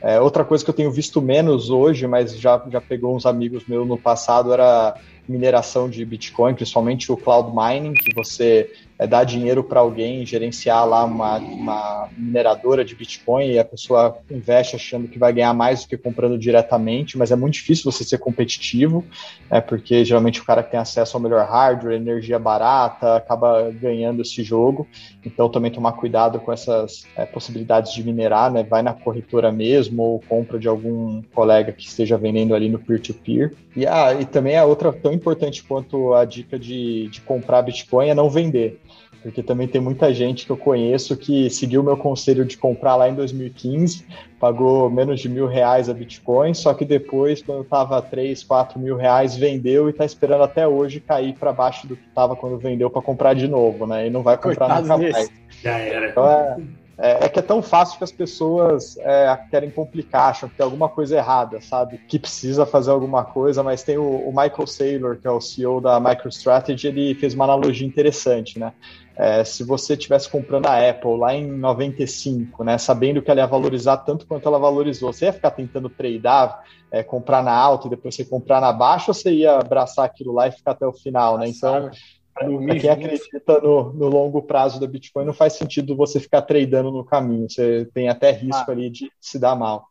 É, 0.00 0.20
outra 0.20 0.44
coisa 0.44 0.64
que 0.64 0.70
eu 0.70 0.74
tenho 0.74 0.90
visto 0.90 1.22
menos 1.22 1.70
hoje, 1.70 2.04
mas 2.08 2.36
já, 2.36 2.60
já 2.68 2.80
pegou 2.80 3.14
uns 3.14 3.26
amigos 3.26 3.64
meus 3.68 3.86
no 3.86 3.96
passado, 3.96 4.52
era 4.52 4.96
mineração 5.28 5.88
de 5.88 6.04
Bitcoin, 6.04 6.54
principalmente 6.54 7.10
o 7.10 7.16
cloud 7.16 7.52
mining, 7.54 7.94
que 7.94 8.12
você 8.12 8.72
é, 8.98 9.06
dar 9.06 9.24
dinheiro 9.24 9.62
para 9.62 9.80
alguém 9.80 10.24
gerenciar 10.24 10.86
lá 10.86 11.04
uma, 11.04 11.38
uma 11.38 12.08
mineradora 12.16 12.84
de 12.84 12.94
Bitcoin 12.94 13.52
e 13.52 13.58
a 13.58 13.64
pessoa 13.64 14.18
investe 14.30 14.76
achando 14.76 15.08
que 15.08 15.18
vai 15.18 15.32
ganhar 15.32 15.52
mais 15.52 15.82
do 15.82 15.88
que 15.88 15.96
comprando 15.96 16.38
diretamente, 16.38 17.18
mas 17.18 17.30
é 17.30 17.36
muito 17.36 17.54
difícil 17.54 17.90
você 17.90 18.04
ser 18.04 18.18
competitivo, 18.18 19.04
é, 19.50 19.60
porque 19.60 20.04
geralmente 20.04 20.40
o 20.40 20.44
cara 20.44 20.62
que 20.62 20.70
tem 20.70 20.80
acesso 20.80 21.16
ao 21.16 21.22
melhor 21.22 21.46
hardware, 21.46 21.94
energia 21.94 22.38
barata, 22.38 23.16
acaba 23.16 23.70
ganhando 23.70 24.22
esse 24.22 24.42
jogo. 24.42 24.86
Então 25.24 25.48
também 25.48 25.70
tomar 25.70 25.92
cuidado 25.92 26.40
com 26.40 26.52
essas 26.52 27.06
é, 27.16 27.26
possibilidades 27.26 27.92
de 27.92 28.02
minerar, 28.02 28.50
né? 28.50 28.62
Vai 28.62 28.82
na 28.82 28.94
corretora 28.94 29.52
mesmo 29.52 30.02
ou 30.02 30.20
compra 30.20 30.58
de 30.58 30.68
algum 30.68 31.22
colega 31.34 31.72
que 31.72 31.84
esteja 31.84 32.16
vendendo 32.16 32.54
ali 32.54 32.68
no 32.68 32.78
peer-to-peer. 32.78 33.50
-peer. 33.50 33.56
E, 33.76 33.86
ah, 33.86 34.14
e 34.18 34.24
também 34.24 34.56
a 34.56 34.64
outra 34.64 34.92
tão 34.92 35.12
importante 35.12 35.62
quanto 35.62 36.14
a 36.14 36.24
dica 36.24 36.58
de, 36.58 37.08
de 37.08 37.20
comprar 37.20 37.62
Bitcoin 37.62 38.08
é 38.08 38.14
não 38.14 38.30
vender 38.30 38.80
porque 39.26 39.42
também 39.42 39.66
tem 39.66 39.80
muita 39.80 40.14
gente 40.14 40.46
que 40.46 40.52
eu 40.52 40.56
conheço 40.56 41.16
que 41.16 41.50
seguiu 41.50 41.80
o 41.80 41.84
meu 41.84 41.96
conselho 41.96 42.44
de 42.44 42.56
comprar 42.56 42.94
lá 42.94 43.08
em 43.08 43.14
2015, 43.16 44.06
pagou 44.38 44.88
menos 44.88 45.18
de 45.18 45.28
mil 45.28 45.48
reais 45.48 45.88
a 45.88 45.94
Bitcoin, 45.94 46.54
só 46.54 46.72
que 46.72 46.84
depois, 46.84 47.42
quando 47.42 47.62
estava 47.62 48.00
3, 48.00 48.44
4 48.44 48.78
mil 48.78 48.94
reais, 48.96 49.34
vendeu 49.34 49.88
e 49.88 49.90
está 49.90 50.04
esperando 50.04 50.44
até 50.44 50.68
hoje 50.68 51.00
cair 51.00 51.34
para 51.34 51.52
baixo 51.52 51.88
do 51.88 51.96
que 51.96 52.06
estava 52.06 52.36
quando 52.36 52.56
vendeu 52.56 52.88
para 52.88 53.02
comprar 53.02 53.34
de 53.34 53.48
novo, 53.48 53.84
né? 53.84 54.06
E 54.06 54.10
não 54.10 54.22
vai 54.22 54.36
comprar 54.36 54.68
Coitado 54.68 54.82
nunca 54.82 55.12
mais. 55.12 55.28
Já 55.60 55.76
era. 55.76 56.10
Então 56.10 56.24
é, 56.24 56.56
é, 56.98 57.26
é, 57.26 57.28
que 57.28 57.38
é 57.38 57.42
tão 57.42 57.60
fácil 57.60 57.98
que 57.98 58.04
as 58.04 58.12
pessoas 58.12 58.96
é, 58.98 59.38
querem 59.50 59.70
complicar, 59.70 60.30
acham 60.30 60.48
que 60.48 60.54
tem 60.54 60.64
alguma 60.64 60.88
coisa 60.88 61.16
errada, 61.16 61.60
sabe? 61.60 61.98
Que 62.08 62.18
precisa 62.18 62.64
fazer 62.64 62.90
alguma 62.90 63.22
coisa, 63.22 63.62
mas 63.62 63.82
tem 63.82 63.98
o, 63.98 64.02
o 64.02 64.28
Michael 64.28 64.66
Saylor, 64.66 65.16
que 65.16 65.26
é 65.26 65.30
o 65.30 65.40
CEO 65.40 65.80
da 65.80 66.00
MicroStrategy, 66.00 66.88
ele 66.88 67.14
fez 67.14 67.34
uma 67.34 67.44
analogia 67.44 67.86
interessante, 67.86 68.58
né? 68.58 68.72
É, 69.18 69.42
se 69.44 69.64
você 69.64 69.94
estivesse 69.94 70.28
comprando 70.28 70.66
a 70.66 70.90
Apple 70.90 71.16
lá 71.16 71.34
em 71.34 71.46
95, 71.46 72.62
né, 72.62 72.76
sabendo 72.76 73.22
que 73.22 73.30
ela 73.30 73.40
ia 73.40 73.46
valorizar 73.46 73.96
tanto 73.98 74.26
quanto 74.26 74.46
ela 74.46 74.58
valorizou, 74.58 75.10
você 75.10 75.24
ia 75.24 75.32
ficar 75.32 75.52
tentando 75.52 75.88
tradar, 75.88 76.62
é, 76.90 77.02
comprar 77.02 77.42
na 77.42 77.52
alta 77.52 77.86
e 77.86 77.90
depois 77.90 78.14
você 78.14 78.26
comprar 78.26 78.60
na 78.60 78.72
baixa, 78.72 79.06
ou 79.08 79.14
você 79.14 79.32
ia 79.32 79.58
abraçar 79.58 80.04
aquilo 80.04 80.32
lá 80.32 80.48
e 80.48 80.52
ficar 80.52 80.72
até 80.72 80.86
o 80.86 80.92
final, 80.92 81.38
né? 81.38 81.48
Então, 81.48 81.90
para 82.34 82.78
quem 82.78 82.90
acredita 82.90 83.60
no, 83.62 83.94
no, 83.94 84.08
longo 84.08 84.42
prazo 84.42 84.78
da 84.78 84.86
Bitcoin, 84.86 85.24
não 85.24 85.32
faz 85.32 85.54
sentido 85.54 85.96
você 85.96 86.20
ficar 86.20 86.42
tradando 86.42 86.92
no 86.92 87.02
caminho, 87.02 87.48
você 87.48 87.88
tem 87.94 88.10
até 88.10 88.30
risco 88.32 88.64
ah. 88.68 88.72
ali 88.72 88.90
de 88.90 89.10
se 89.18 89.38
dar 89.38 89.56
mal. 89.56 89.86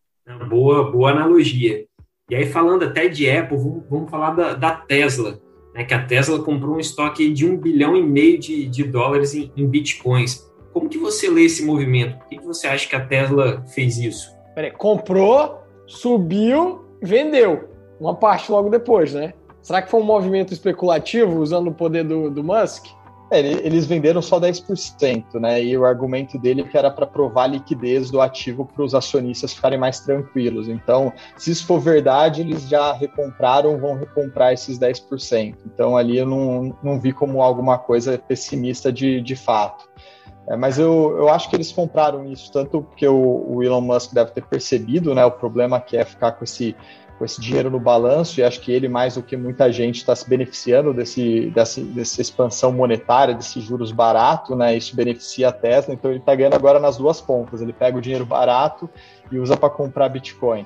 Boa, 0.47 0.91
boa 0.91 1.09
analogia. 1.09 1.85
E 2.29 2.35
aí, 2.35 2.45
falando 2.45 2.83
até 2.83 3.07
de 3.07 3.29
Apple, 3.29 3.57
vamos, 3.57 3.83
vamos 3.89 4.11
falar 4.11 4.35
da, 4.35 4.53
da 4.53 4.71
Tesla 4.75 5.39
né, 5.75 5.83
que 5.83 5.93
a 5.93 6.03
Tesla 6.03 6.41
comprou 6.41 6.77
um 6.77 6.79
estoque 6.79 7.29
de 7.31 7.45
um 7.45 7.57
bilhão 7.57 7.95
e 7.97 8.01
meio 8.01 8.39
de, 8.39 8.65
de 8.65 8.83
dólares 8.85 9.35
em, 9.35 9.51
em, 9.57 9.67
bitcoins. 9.67 10.49
Como 10.71 10.88
que 10.88 10.97
você 10.97 11.29
lê 11.29 11.43
esse 11.43 11.63
movimento? 11.65 12.17
Por 12.17 12.27
que, 12.29 12.38
que 12.38 12.45
você 12.45 12.67
acha 12.67 12.88
que 12.88 12.95
a 12.95 13.05
Tesla 13.05 13.63
fez 13.67 13.97
isso? 13.97 14.33
Peraí, 14.55 14.71
comprou, 14.71 15.59
subiu, 15.85 16.85
vendeu. 17.01 17.69
Uma 17.99 18.15
parte 18.15 18.49
logo 18.51 18.69
depois, 18.69 19.13
né? 19.13 19.33
Será 19.61 19.81
que 19.81 19.91
foi 19.91 19.99
um 19.99 20.05
movimento 20.05 20.53
especulativo 20.53 21.39
usando 21.39 21.67
o 21.67 21.73
poder 21.73 22.03
do, 22.05 22.29
do 22.29 22.43
Musk? 22.43 22.85
É, 23.31 23.39
eles 23.39 23.88
venderam 23.88 24.21
só 24.21 24.39
10%, 24.39 25.39
né? 25.39 25.63
E 25.63 25.75
o 25.75 25.83
argumento 25.83 26.38
dele 26.38 26.61
é 26.61 26.63
que 26.63 26.77
era 26.77 26.91
para 26.91 27.07
provar 27.07 27.43
a 27.43 27.47
liquidez 27.47 28.11
do 28.11 28.21
ativo 28.21 28.65
para 28.65 28.83
os 28.83 28.93
acionistas 28.93 29.53
ficarem 29.53 29.79
mais 29.79 29.99
tranquilos. 29.99 30.69
Então, 30.69 31.11
se 31.35 31.51
isso 31.51 31.65
for 31.65 31.79
verdade, 31.79 32.41
eles 32.41 32.67
já 32.69 32.93
recompraram, 32.93 33.79
vão 33.79 33.95
recomprar 33.95 34.53
esses 34.53 34.77
10%. 34.77 35.55
Então, 35.65 35.97
ali 35.97 36.17
eu 36.17 36.25
não, 36.25 36.77
não 36.83 36.99
vi 36.99 37.11
como 37.11 37.41
alguma 37.41 37.79
coisa 37.79 38.17
pessimista 38.17 38.93
de, 38.93 39.19
de 39.21 39.35
fato. 39.35 39.89
É, 40.47 40.55
mas 40.55 40.77
eu, 40.77 41.15
eu 41.17 41.29
acho 41.29 41.49
que 41.49 41.55
eles 41.55 41.71
compraram 41.71 42.23
isso 42.25 42.51
tanto 42.51 42.83
porque 42.83 43.07
o, 43.07 43.45
o 43.49 43.63
Elon 43.63 43.81
Musk 43.81 44.13
deve 44.13 44.31
ter 44.31 44.45
percebido, 44.45 45.15
né? 45.15 45.25
O 45.25 45.31
problema 45.31 45.81
que 45.81 45.97
é 45.97 46.05
ficar 46.05 46.33
com 46.33 46.43
esse 46.43 46.75
com 47.17 47.23
esse 47.25 47.39
dinheiro 47.39 47.69
no 47.69 47.80
balanço, 47.80 48.39
e 48.39 48.43
acho 48.43 48.60
que 48.60 48.71
ele, 48.71 48.88
mais 48.89 49.15
do 49.15 49.23
que 49.23 49.38
muita 49.38 49.71
gente, 49.71 49.97
está 49.97 50.15
se 50.15 50.30
beneficiando 50.30 50.93
desse, 50.93 51.49
dessa, 51.51 51.82
dessa 51.82 52.21
expansão 52.21 52.71
monetária, 52.71 53.34
desses 53.34 53.63
juros 53.63 53.91
baratos, 53.91 54.56
né? 54.58 54.75
Isso 54.75 54.95
beneficia 54.95 55.49
a 55.49 55.51
Tesla, 55.51 55.93
então 55.93 56.12
ele 56.12 56.19
está 56.19 56.36
ganhando 56.36 56.56
agora 56.56 56.80
nas 56.80 56.97
duas 56.97 57.21
pontas. 57.21 57.62
Ele 57.62 57.73
pega 57.73 57.97
o 57.97 58.01
dinheiro 58.01 58.25
barato 58.25 58.89
e 59.32 59.39
usa 59.39 59.56
para 59.56 59.69
comprar 59.69 60.10
Bitcoin. 60.10 60.65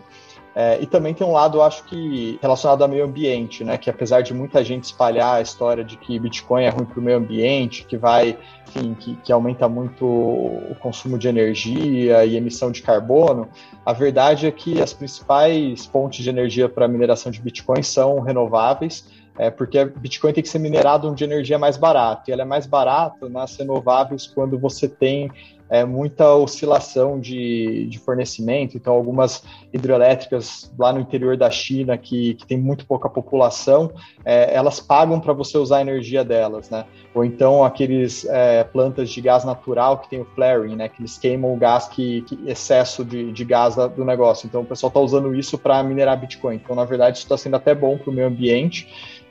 É, 0.61 0.77
e 0.81 0.85
também 0.85 1.13
tem 1.13 1.25
um 1.25 1.31
lado, 1.31 1.61
acho 1.61 1.85
que, 1.85 2.37
relacionado 2.41 2.81
ao 2.81 2.89
meio 2.89 3.05
ambiente, 3.05 3.63
né? 3.63 3.77
Que 3.77 3.89
apesar 3.89 4.19
de 4.19 4.33
muita 4.33 4.61
gente 4.61 4.83
espalhar 4.83 5.37
a 5.37 5.41
história 5.41 5.85
de 5.85 5.95
que 5.95 6.19
Bitcoin 6.19 6.65
é 6.65 6.69
ruim 6.69 6.83
para 6.83 6.99
o 6.99 7.01
meio 7.01 7.17
ambiente, 7.17 7.85
que 7.85 7.95
vai, 7.95 8.37
enfim, 8.67 8.93
que, 8.93 9.15
que, 9.15 9.31
aumenta 9.31 9.69
muito 9.69 10.05
o 10.05 10.75
consumo 10.81 11.17
de 11.17 11.29
energia 11.29 12.25
e 12.25 12.35
emissão 12.35 12.71
de 12.71 12.81
carbono, 12.81 13.47
a 13.85 13.93
verdade 13.93 14.47
é 14.47 14.51
que 14.51 14.81
as 14.81 14.91
principais 14.91 15.85
fontes 15.85 16.25
de 16.25 16.29
energia 16.29 16.67
para 16.67 16.89
mineração 16.89 17.31
de 17.31 17.39
Bitcoin 17.39 17.81
são 17.81 18.19
renováveis, 18.19 19.07
é 19.37 19.49
porque 19.49 19.85
Bitcoin 19.85 20.33
tem 20.33 20.43
que 20.43 20.49
ser 20.49 20.59
minerado 20.59 21.09
onde 21.09 21.23
a 21.23 21.27
energia 21.27 21.55
é 21.55 21.57
mais 21.57 21.77
barata, 21.77 22.23
e 22.27 22.33
ela 22.33 22.41
é 22.41 22.45
mais 22.45 22.67
barata 22.67 23.29
nas 23.29 23.55
renováveis 23.55 24.27
quando 24.27 24.59
você 24.59 24.89
tem 24.89 25.31
é, 25.69 25.85
muita 25.85 26.33
oscilação 26.33 27.19
de, 27.19 27.85
de 27.85 27.99
fornecimento, 27.99 28.75
então 28.75 28.93
algumas 28.93 29.43
hidrelétricas 29.71 30.71
lá 30.77 30.91
no 30.91 30.99
interior 30.99 31.37
da 31.37 31.49
China, 31.49 31.97
que, 31.97 32.33
que 32.33 32.45
tem 32.45 32.57
muito 32.57 32.85
pouca 32.85 33.07
população, 33.07 33.91
é, 34.25 34.53
elas 34.53 34.79
pagam 34.79 35.19
para 35.19 35.31
você 35.31 35.57
usar 35.57 35.77
a 35.77 35.81
energia 35.81 36.23
delas, 36.23 36.69
né? 36.69 36.85
Ou 37.13 37.23
então 37.23 37.63
aqueles 37.63 38.25
é, 38.25 38.63
plantas 38.63 39.09
de 39.09 39.21
gás 39.21 39.43
natural 39.43 39.99
que 39.99 40.09
tem 40.09 40.21
o 40.21 40.25
flaring, 40.25 40.75
né? 40.75 40.89
Que 40.89 41.01
eles 41.01 41.17
queimam 41.17 41.53
o 41.53 41.57
gás, 41.57 41.87
que, 41.87 42.21
que 42.23 42.39
excesso 42.47 43.05
de, 43.05 43.31
de 43.31 43.45
gás 43.45 43.75
do 43.75 44.03
negócio. 44.03 44.47
Então 44.47 44.61
o 44.61 44.65
pessoal 44.65 44.89
está 44.89 44.99
usando 44.99 45.35
isso 45.35 45.57
para 45.57 45.83
minerar 45.83 46.19
Bitcoin. 46.19 46.55
Então, 46.55 46.75
na 46.75 46.85
verdade, 46.85 47.17
isso 47.17 47.25
está 47.25 47.37
sendo 47.37 47.55
até 47.55 47.75
bom 47.75 47.97
para 47.97 48.09
o 48.09 48.13
meio 48.13 48.27
ambiente. 48.27 48.87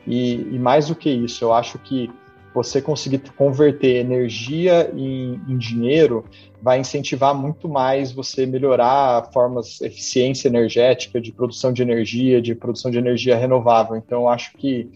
E, 0.07 0.35
e 0.53 0.59
mais 0.59 0.89
do 0.89 0.95
que 0.95 1.11
isso, 1.11 1.45
eu 1.45 1.53
acho 1.53 1.79
que 1.79 2.11
você 2.59 2.83
conseguir 2.83 3.21
converter 3.37 3.97
energia 3.97 4.91
em, 4.93 5.41
em, 5.49 5.57
dinheiro 5.57 6.25
vai 6.61 6.81
incentivar 6.81 7.33
muito 7.33 7.69
mais 7.69 8.11
você 8.11 8.47
melhorar 8.47 9.31
formas 9.33 9.81
eficiência 9.81 10.49
energética 10.49 11.21
de 11.21 11.31
produção 11.31 11.73
de 11.73 11.83
energia, 11.83 12.43
de 12.43 12.57
produção 12.57 12.91
de 12.91 12.99
energia 12.99 13.37
renovável. 13.37 13.95
Então, 13.97 14.29
acho 14.29 14.53
que 14.55 14.91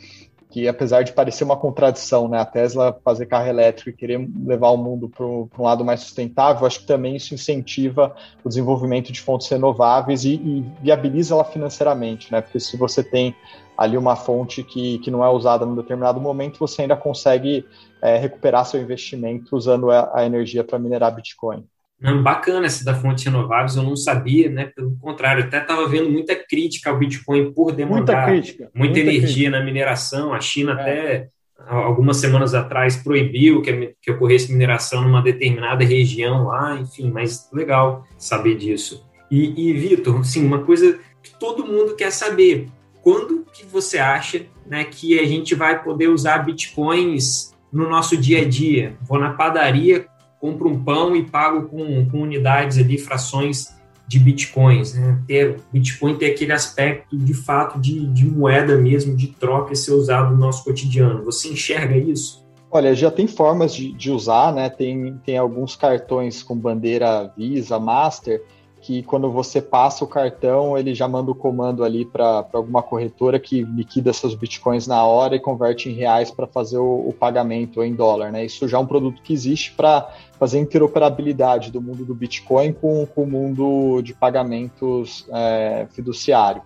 que 0.52 0.68
apesar 0.68 1.02
de 1.02 1.12
parecer 1.12 1.44
uma 1.44 1.56
contradição, 1.56 2.28
né, 2.28 2.38
a 2.38 2.44
Tesla 2.44 3.00
fazer 3.02 3.24
carro 3.24 3.48
elétrico 3.48 3.88
e 3.88 3.92
querer 3.94 4.28
levar 4.44 4.68
o 4.68 4.76
mundo 4.76 5.08
para 5.08 5.24
um 5.24 5.48
lado 5.58 5.82
mais 5.82 6.00
sustentável, 6.00 6.66
acho 6.66 6.80
que 6.80 6.86
também 6.86 7.16
isso 7.16 7.34
incentiva 7.34 8.14
o 8.44 8.48
desenvolvimento 8.48 9.10
de 9.10 9.20
fontes 9.20 9.48
renováveis 9.48 10.24
e, 10.24 10.34
e 10.34 10.64
viabiliza 10.82 11.34
ela 11.34 11.44
financeiramente, 11.44 12.30
né, 12.30 12.42
porque 12.42 12.60
se 12.60 12.76
você 12.76 13.02
tem 13.02 13.34
ali 13.78 13.96
uma 13.96 14.14
fonte 14.14 14.62
que, 14.62 14.98
que 14.98 15.10
não 15.10 15.24
é 15.24 15.30
usada 15.30 15.64
num 15.64 15.74
determinado 15.74 16.20
momento, 16.20 16.58
você 16.58 16.82
ainda 16.82 16.96
consegue 16.96 17.66
é, 18.02 18.18
recuperar 18.18 18.66
seu 18.66 18.80
investimento 18.80 19.56
usando 19.56 19.90
a, 19.90 20.10
a 20.14 20.26
energia 20.26 20.62
para 20.62 20.78
minerar 20.78 21.14
Bitcoin. 21.14 21.66
Não, 22.02 22.22
bacana 22.22 22.66
essa 22.66 22.84
da 22.84 22.94
fontes 22.94 23.24
renováveis, 23.24 23.76
eu 23.76 23.82
não 23.82 23.94
sabia, 23.94 24.50
né? 24.50 24.72
Pelo 24.74 24.96
contrário, 24.98 25.44
até 25.44 25.58
estava 25.58 25.86
vendo 25.86 26.10
muita 26.10 26.34
crítica 26.34 26.90
ao 26.90 26.98
Bitcoin 26.98 27.52
por 27.52 27.72
demandar 27.72 28.26
muita, 28.26 28.26
crítica, 28.26 28.70
muita, 28.74 28.78
muita 28.78 29.00
energia 29.00 29.34
crítica. 29.34 29.50
na 29.50 29.64
mineração. 29.64 30.34
A 30.34 30.40
China 30.40 30.72
é. 30.72 30.74
até 30.74 31.28
algumas 31.68 32.16
semanas 32.16 32.54
atrás 32.54 32.96
proibiu 32.96 33.62
que, 33.62 33.94
que 34.00 34.10
ocorresse 34.10 34.52
mineração 34.52 35.02
numa 35.02 35.22
determinada 35.22 35.84
região 35.84 36.46
lá, 36.46 36.76
enfim, 36.78 37.10
mas 37.10 37.48
legal 37.52 38.04
saber 38.18 38.56
disso. 38.56 39.06
E, 39.30 39.68
e 39.68 39.72
Vitor, 39.72 40.20
assim, 40.20 40.44
uma 40.44 40.64
coisa 40.64 40.98
que 41.22 41.38
todo 41.38 41.66
mundo 41.66 41.94
quer 41.94 42.10
saber, 42.10 42.66
quando 43.00 43.46
que 43.52 43.64
você 43.64 43.98
acha 43.98 44.46
né, 44.66 44.84
que 44.84 45.18
a 45.18 45.26
gente 45.26 45.54
vai 45.54 45.82
poder 45.82 46.08
usar 46.08 46.38
bitcoins 46.38 47.52
no 47.72 47.88
nosso 47.88 48.16
dia 48.16 48.42
a 48.42 48.44
dia? 48.44 48.96
Vou 49.02 49.18
na 49.18 49.32
padaria, 49.32 50.06
compro 50.42 50.68
um 50.68 50.82
pão 50.82 51.14
e 51.14 51.22
pago 51.22 51.68
com, 51.68 52.04
com 52.10 52.20
unidades 52.20 52.76
ali, 52.76 52.98
frações 52.98 53.76
de 54.08 54.18
bitcoins. 54.18 54.94
Né? 54.94 55.22
Ter, 55.24 55.60
Bitcoin 55.72 56.16
tem 56.16 56.32
aquele 56.32 56.52
aspecto 56.52 57.16
de 57.16 57.32
fato 57.32 57.78
de, 57.78 58.04
de 58.08 58.26
moeda 58.26 58.76
mesmo, 58.76 59.16
de 59.16 59.28
troca 59.28 59.72
e 59.72 59.76
ser 59.76 59.92
usado 59.92 60.32
no 60.32 60.40
nosso 60.40 60.64
cotidiano. 60.64 61.24
Você 61.24 61.46
enxerga 61.46 61.96
isso? 61.96 62.44
Olha, 62.68 62.92
já 62.92 63.08
tem 63.08 63.28
formas 63.28 63.72
de, 63.72 63.92
de 63.92 64.10
usar, 64.10 64.52
né? 64.52 64.68
Tem, 64.68 65.16
tem 65.24 65.38
alguns 65.38 65.76
cartões 65.76 66.42
com 66.42 66.56
bandeira 66.56 67.32
Visa, 67.36 67.78
Master, 67.78 68.42
que 68.82 69.00
quando 69.04 69.30
você 69.30 69.62
passa 69.62 70.04
o 70.04 70.08
cartão, 70.08 70.76
ele 70.76 70.92
já 70.92 71.06
manda 71.06 71.30
o 71.30 71.34
comando 71.36 71.84
ali 71.84 72.04
para 72.04 72.44
alguma 72.52 72.82
corretora 72.82 73.38
que 73.38 73.62
liquida 73.62 74.12
seus 74.12 74.34
bitcoins 74.34 74.88
na 74.88 75.04
hora 75.04 75.36
e 75.36 75.40
converte 75.40 75.88
em 75.88 75.92
reais 75.92 76.32
para 76.32 76.48
fazer 76.48 76.78
o, 76.78 77.08
o, 77.08 77.12
pagamento 77.12 77.80
em 77.84 77.94
dólar. 77.94 78.32
Né? 78.32 78.44
Isso 78.44 78.66
já 78.66 78.76
é 78.76 78.80
um 78.80 78.86
produto 78.86 79.22
que 79.22 79.32
existe 79.32 79.72
para 79.72 80.12
fazer 80.36 80.58
interoperabilidade 80.58 81.70
do 81.70 81.80
mundo 81.80 82.04
do 82.04 82.12
Bitcoin 82.12 82.72
com, 82.72 83.06
com 83.06 83.22
o 83.22 83.26
mundo 83.26 84.02
de 84.02 84.12
pagamentos 84.12 85.26
é, 85.32 85.86
fiduciário. 85.92 86.62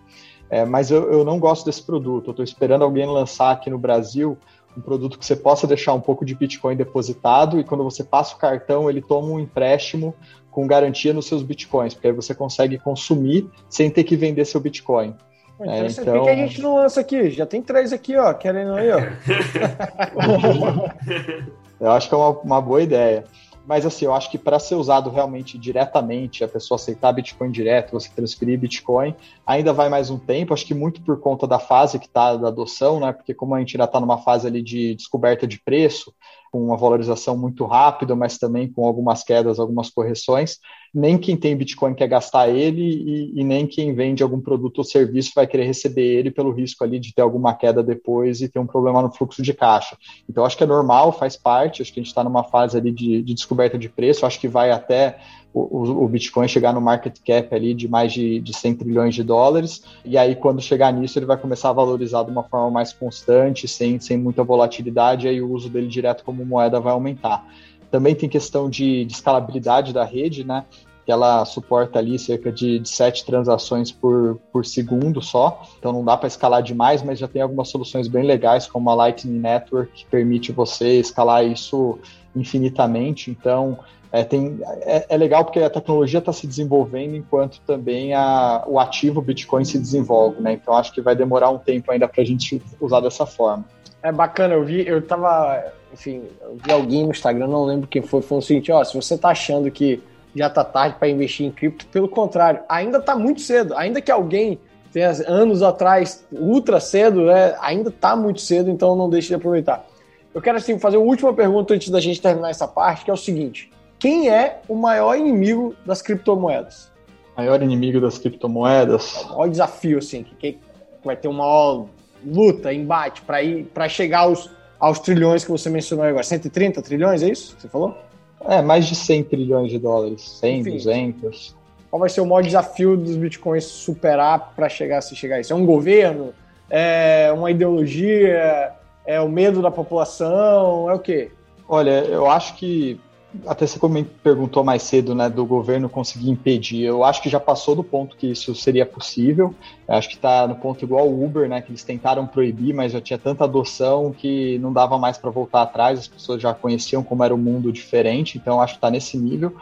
É, 0.49 0.65
mas 0.65 0.91
eu, 0.91 1.13
eu 1.13 1.23
não 1.23 1.39
gosto 1.39 1.67
desse 1.67 1.83
produto. 1.83 2.29
Eu 2.29 2.31
estou 2.31 2.45
esperando 2.45 2.83
alguém 2.83 3.07
lançar 3.07 3.51
aqui 3.51 3.69
no 3.69 3.79
Brasil 3.79 4.39
um 4.77 4.81
produto 4.81 5.19
que 5.19 5.25
você 5.25 5.35
possa 5.35 5.67
deixar 5.67 5.95
um 5.95 6.01
pouco 6.01 6.25
de 6.25 6.35
Bitcoin 6.35 6.77
depositado 6.77 7.59
e 7.59 7.65
quando 7.65 7.83
você 7.83 8.05
passa 8.05 8.35
o 8.35 8.39
cartão, 8.39 8.91
ele 8.91 9.01
toma 9.01 9.29
um 9.29 9.41
empréstimo 9.41 10.15
com 10.57 10.67
garantia 10.67 11.13
nos 11.13 11.27
seus 11.27 11.43
Bitcoins, 11.43 11.93
porque 11.93 12.07
aí 12.07 12.15
você 12.15 12.35
consegue 12.35 12.79
consumir 12.79 13.47
sem 13.69 13.91
ter 13.91 14.05
que 14.05 14.17
vender 14.17 14.47
seu 14.47 14.59
Bitcoin. 14.59 15.15
Então, 15.61 15.71
é, 15.71 15.87
então... 15.87 16.17
Por 16.17 16.25
que 16.25 16.31
a 16.31 16.35
gente 16.35 16.63
não 16.63 16.77
lança 16.77 16.99
aqui? 16.99 17.29
Já 17.29 17.45
tem 17.45 17.61
três 17.61 17.93
aqui, 17.93 18.17
ó, 18.17 18.33
querendo 18.33 18.73
aí, 18.73 18.89
ó. 18.91 18.97
Eu 21.79 21.91
acho 21.91 22.09
que 22.09 22.15
é 22.15 22.17
uma, 22.17 22.31
uma 22.31 22.63
boa 22.63 22.83
ideia. 22.83 23.25
Mas 23.67 23.85
assim, 23.85 24.05
eu 24.05 24.15
acho 24.15 24.31
que 24.31 24.39
para 24.39 24.61
ser 24.61 24.77
usado 24.77 25.11
realmente 25.11 25.59
diretamente, 25.59 26.45
a 26.45 26.49
pessoa 26.49 26.77
aceitar 26.77 27.13
Bitcoin 27.13 27.51
direto, 27.51 27.91
você 27.91 28.09
transferir 28.15 28.59
Bitcoin, 28.59 29.15
ainda 29.45 29.73
vai 29.73 29.89
mais 29.89 30.09
um 30.09 30.19
tempo, 30.19 30.55
acho 30.55 30.65
que 30.65 30.73
muito 30.73 31.03
por 31.03 31.19
conta 31.19 31.49
da 31.49 31.59
fase 31.59 31.99
que 31.99 32.07
está 32.07 32.37
da 32.37 32.49
adoção, 32.49 33.01
né? 33.01 33.13
Porque 33.13 33.35
como 33.35 33.55
a 33.55 33.59
gente 33.59 33.77
ainda 33.77 33.85
está 33.85 33.99
numa 33.99 34.19
fase 34.19 34.47
ali 34.47 34.63
de 34.63 34.95
descoberta 34.95 35.49
de 35.49 35.59
preço, 35.59 36.15
com 36.51 36.65
uma 36.65 36.77
valorização 36.77 37.37
muito 37.37 37.65
rápida, 37.65 38.15
mas 38.15 38.39
também 38.39 38.71
com 38.71 38.87
algumas 38.87 39.23
quedas, 39.23 39.59
algumas 39.59 39.91
correções, 39.91 40.59
nem 40.95 41.19
quem 41.19 41.37
tem 41.37 41.57
Bitcoin 41.57 41.95
quer 41.95 42.09
gastar 42.09 42.49
ele 42.49 42.83
e, 42.83 43.41
e, 43.41 43.45
nem 43.45 43.67
quem 43.67 43.95
vende 43.95 44.23
algum 44.23 44.41
produto 44.41 44.79
ou 44.79 44.85
serviço 44.85 45.33
vai 45.35 45.47
querer 45.47 45.65
receber 45.65 46.03
ele 46.03 46.31
pelo 46.31 46.51
risco 46.51 46.83
ali 46.83 46.99
de 46.99 47.15
ter 47.15 47.21
alguma 47.21 47.55
queda 47.55 47.83
depois 47.83 48.41
e 48.41 48.49
ter 48.49 48.59
um 48.59 48.67
problema 48.67 49.03
no 49.03 49.13
fluxo 49.13 49.43
de 49.43 49.53
caixa. 49.53 49.97
Então, 50.29 50.45
acho 50.45 50.57
que 50.57 50.65
é 50.65 50.67
normal, 50.67 51.13
faz 51.13 51.37
parte, 51.37 51.83
acho 51.83 51.93
que 51.93 52.01
a 52.01 52.03
gente 52.03 52.11
está 52.11 52.25
numa 52.25 52.45
fase 52.45 52.79
ali 52.79 52.91
de, 52.91 53.23
de 53.23 53.35
descoberta 53.35 53.77
de 53.77 53.91
preço, 53.91 54.25
acho 54.25 54.41
que 54.41 54.49
vai 54.49 54.71
até 54.71 55.19
o, 55.59 56.05
o, 56.05 56.09
Bitcoin 56.09 56.47
chegar 56.47 56.75
no 56.75 56.83
market 56.83 57.17
cap 57.25 57.55
ali 57.55 57.73
de 57.73 57.89
mais 57.89 58.13
de, 58.13 58.41
de 58.41 58.53
100 58.53 58.75
trilhões 58.75 59.15
de 59.15 59.23
dólares, 59.23 59.83
e 60.05 60.19
aí 60.19 60.37
quando 60.37 60.61
chegar 60.61 60.93
nisso 60.93 61.19
ele 61.19 61.25
vai 61.25 61.39
começar 61.39 61.71
a 61.71 61.73
valorizar 61.73 62.25
de 62.25 62.31
uma 62.31 62.43
forma 62.43 62.71
mais 62.71 62.93
constante, 62.93 63.67
sem, 63.67 63.99
sem 63.99 64.19
muita 64.19 64.45
volatilidade, 64.45 65.27
e 65.27 65.31
aí 65.31 65.41
o 65.41 65.51
uso 65.51 65.71
dele 65.71 65.87
direto 65.87 66.25
como 66.25 66.45
moeda 66.45 66.79
vai 66.79 66.93
aumentar. 66.93 67.47
Também 67.91 68.15
tem 68.15 68.29
questão 68.29 68.69
de, 68.69 69.07
de 69.07 69.15
escalabilidade 69.15 69.95
da 69.95 70.05
rede, 70.05 70.45
né? 70.45 70.67
que 71.07 71.13
ela 71.13 71.45
suporta 71.45 72.01
ali 72.01 72.19
cerca 72.19 72.51
de, 72.51 72.81
de 72.81 72.89
sete 72.89 73.25
transações 73.25 73.93
por, 73.93 74.41
por 74.53 74.67
segundo 74.67 75.23
só, 75.23 75.63
então 75.79 75.93
não 75.93 76.05
dá 76.05 76.17
para 76.17 76.27
escalar 76.27 76.61
demais, 76.65 77.01
mas 77.01 77.21
já 77.21 77.29
tem 77.29 77.41
algumas 77.41 77.69
soluções 77.69 78.09
bem 78.09 78.25
legais, 78.25 78.67
como 78.67 78.91
a 78.91 78.95
Lightning 78.95 79.39
Network, 79.39 79.93
que 79.93 80.05
permite 80.07 80.51
você 80.51 80.99
escalar 80.99 81.47
isso 81.47 81.97
infinitamente, 82.35 83.31
então 83.31 83.79
é, 84.17 84.25
tem, 84.25 84.59
é, 84.81 85.05
é, 85.11 85.17
legal 85.19 85.45
porque 85.45 85.61
a 85.61 85.69
tecnologia 85.69 86.21
está 86.21 86.33
se 86.33 86.47
desenvolvendo 86.47 87.15
enquanto 87.15 87.61
também 87.67 88.15
a, 88.15 88.65
o 88.67 88.81
ativo 88.81 89.21
Bitcoin 89.21 89.63
se 89.63 89.79
desenvolve, 89.79 90.41
né? 90.41 90.55
Então 90.55 90.75
acho 90.75 90.91
que 90.91 91.03
vai 91.03 91.15
demorar 91.15 91.51
um 91.51 91.59
tempo 91.59 91.93
ainda 91.93 92.09
para 92.09 92.23
a 92.23 92.25
gente 92.25 92.63
usar 92.81 93.01
dessa 93.01 93.27
forma. 93.27 93.67
É 94.03 94.11
bacana, 94.11 94.55
eu 94.55 94.65
vi, 94.65 94.87
eu 94.87 95.03
tava, 95.03 95.63
enfim, 95.93 96.23
eu 96.41 96.57
vi 96.65 96.73
alguém 96.73 97.05
no 97.05 97.11
Instagram, 97.11 97.47
não 97.47 97.67
lembro 97.67 97.87
quem 97.87 98.01
foi, 98.01 98.23
falou 98.23 98.39
o 98.39 98.43
seguinte, 98.43 98.73
ó, 98.73 98.83
se 98.85 98.97
você 98.97 99.19
tá 99.19 99.29
achando 99.29 99.71
que 99.71 100.03
já 100.35 100.49
tá 100.49 100.65
tarde 100.65 100.97
para 100.99 101.09
investir 101.09 101.45
em 101.45 101.51
cripto, 101.51 101.85
pelo 101.89 102.09
contrário, 102.09 102.61
ainda 102.71 102.99
tá 103.01 103.15
muito 103.15 103.43
cedo, 103.43 103.77
ainda 103.77 104.01
que 104.01 104.11
alguém 104.11 104.59
tenha 104.93 105.11
anos 105.27 105.63
atrás, 105.63 106.27
ultra 106.33 106.81
cedo, 106.81 107.27
né, 107.27 107.55
ainda 107.61 107.91
tá 107.91 108.17
muito 108.17 108.41
cedo, 108.41 108.71
então 108.71 108.97
não 108.97 109.11
deixe 109.11 109.29
de 109.29 109.35
aproveitar. 109.35 109.85
Eu 110.33 110.41
quero 110.41 110.57
assim 110.57 110.79
fazer 110.79 110.97
uma 110.97 111.07
última 111.07 111.35
pergunta 111.35 111.75
antes 111.75 111.91
da 111.91 112.01
gente 112.01 112.21
terminar 112.21 112.49
essa 112.49 112.67
parte, 112.67 113.05
que 113.05 113.11
é 113.11 113.15
o 113.15 113.17
seguinte: 113.17 113.71
quem 113.99 114.29
é 114.29 114.61
o 114.69 114.75
maior 114.75 115.17
inimigo 115.17 115.75
das 115.85 116.03
criptomoedas? 116.03 116.91
Maior 117.37 117.63
inimigo 117.63 118.01
das 118.01 118.19
criptomoedas? 118.19 119.17
É 119.17 119.27
o 119.27 119.29
maior 119.31 119.49
desafio, 119.49 119.99
assim, 119.99 120.23
que, 120.23 120.59
vai 121.05 121.17
ter 121.17 121.29
uma 121.29 121.45
maior 121.45 121.87
luta, 122.25 122.73
embate 122.73 123.23
para 123.23 123.43
ir 123.43 123.65
para 123.67 123.89
chegar 123.89 124.21
aos, 124.21 124.51
aos 124.79 124.99
trilhões 124.99 125.45
que 125.45 125.51
você 125.51 125.71
mencionou 125.71 126.05
agora. 126.05 126.25
130 126.25 126.83
trilhões, 126.83 127.23
é 127.23 127.29
isso 127.29 127.55
que 127.55 127.63
você 127.63 127.69
falou? 127.69 127.97
É, 128.45 128.61
mais 128.61 128.87
de 128.87 128.95
100 128.95 129.25
trilhões 129.25 129.71
de 129.71 129.79
dólares. 129.79 130.39
100, 130.41 130.61
Enfim, 130.61 130.71
200. 130.73 131.57
Qual 131.91 132.01
vai 132.01 132.09
ser 132.09 132.21
o 132.21 132.27
maior 132.27 132.43
desafio 132.43 132.97
dos 132.97 133.17
bitcoins 133.17 133.65
superar 133.65 134.53
para 134.55 134.69
chegar 134.69 135.01
se 135.01 135.15
chegar 135.15 135.37
a 135.37 135.41
isso? 135.41 135.53
É 135.53 135.57
um 135.57 135.65
governo? 135.65 136.35
É 136.69 137.33
uma 137.33 137.51
ideologia? 137.51 138.73
É 139.07 139.21
o 139.21 139.29
medo 139.29 139.63
da 139.63 139.71
população? 139.71 140.91
É 140.91 140.95
o 140.95 140.99
quê? 140.99 141.31
Olha, 141.69 142.05
eu 142.05 142.29
acho 142.31 142.55
que 142.57 143.01
até 143.47 143.67
você 143.67 143.79
perguntou 144.23 144.63
mais 144.63 144.83
cedo, 144.83 145.15
né, 145.15 145.29
do 145.29 145.45
governo 145.45 145.89
conseguir 145.89 146.31
impedir. 146.31 146.83
Eu 146.83 147.05
acho 147.05 147.23
que 147.23 147.29
já 147.29 147.41
passou 147.41 147.75
do 147.75 147.83
ponto 147.83 148.17
que 148.17 148.29
isso 148.29 148.55
seria 148.55 148.87
possível. 148.87 149.55
Eu 149.89 149.95
acho 149.95 150.09
que 150.09 150.15
está 150.15 150.47
no 150.47 150.57
ponto 150.57 150.85
igual 150.85 151.09
o 151.09 151.25
Uber, 151.25 151.49
né, 151.49 151.61
que 151.61 151.71
eles 151.71 151.85
tentaram 151.85 152.27
proibir, 152.27 152.75
mas 152.75 152.93
já 152.93 153.01
tinha 153.01 153.19
tanta 153.19 153.45
adoção 153.45 154.13
que 154.13 154.59
não 154.59 154.73
dava 154.73 154.99
mais 154.99 155.19
para 155.19 155.31
voltar 155.31 155.63
atrás. 155.63 155.99
As 155.99 156.09
pessoas 156.09 156.41
já 156.41 156.55
conheciam 156.55 157.03
como 157.03 157.25
era 157.25 157.35
o 157.35 157.37
um 157.37 157.41
mundo 157.41 157.73
diferente. 157.73 158.39
Então, 158.39 158.61
acho 158.61 158.75
que 158.75 158.79
está 158.79 158.91
nesse 158.91 159.17
nível. 159.19 159.55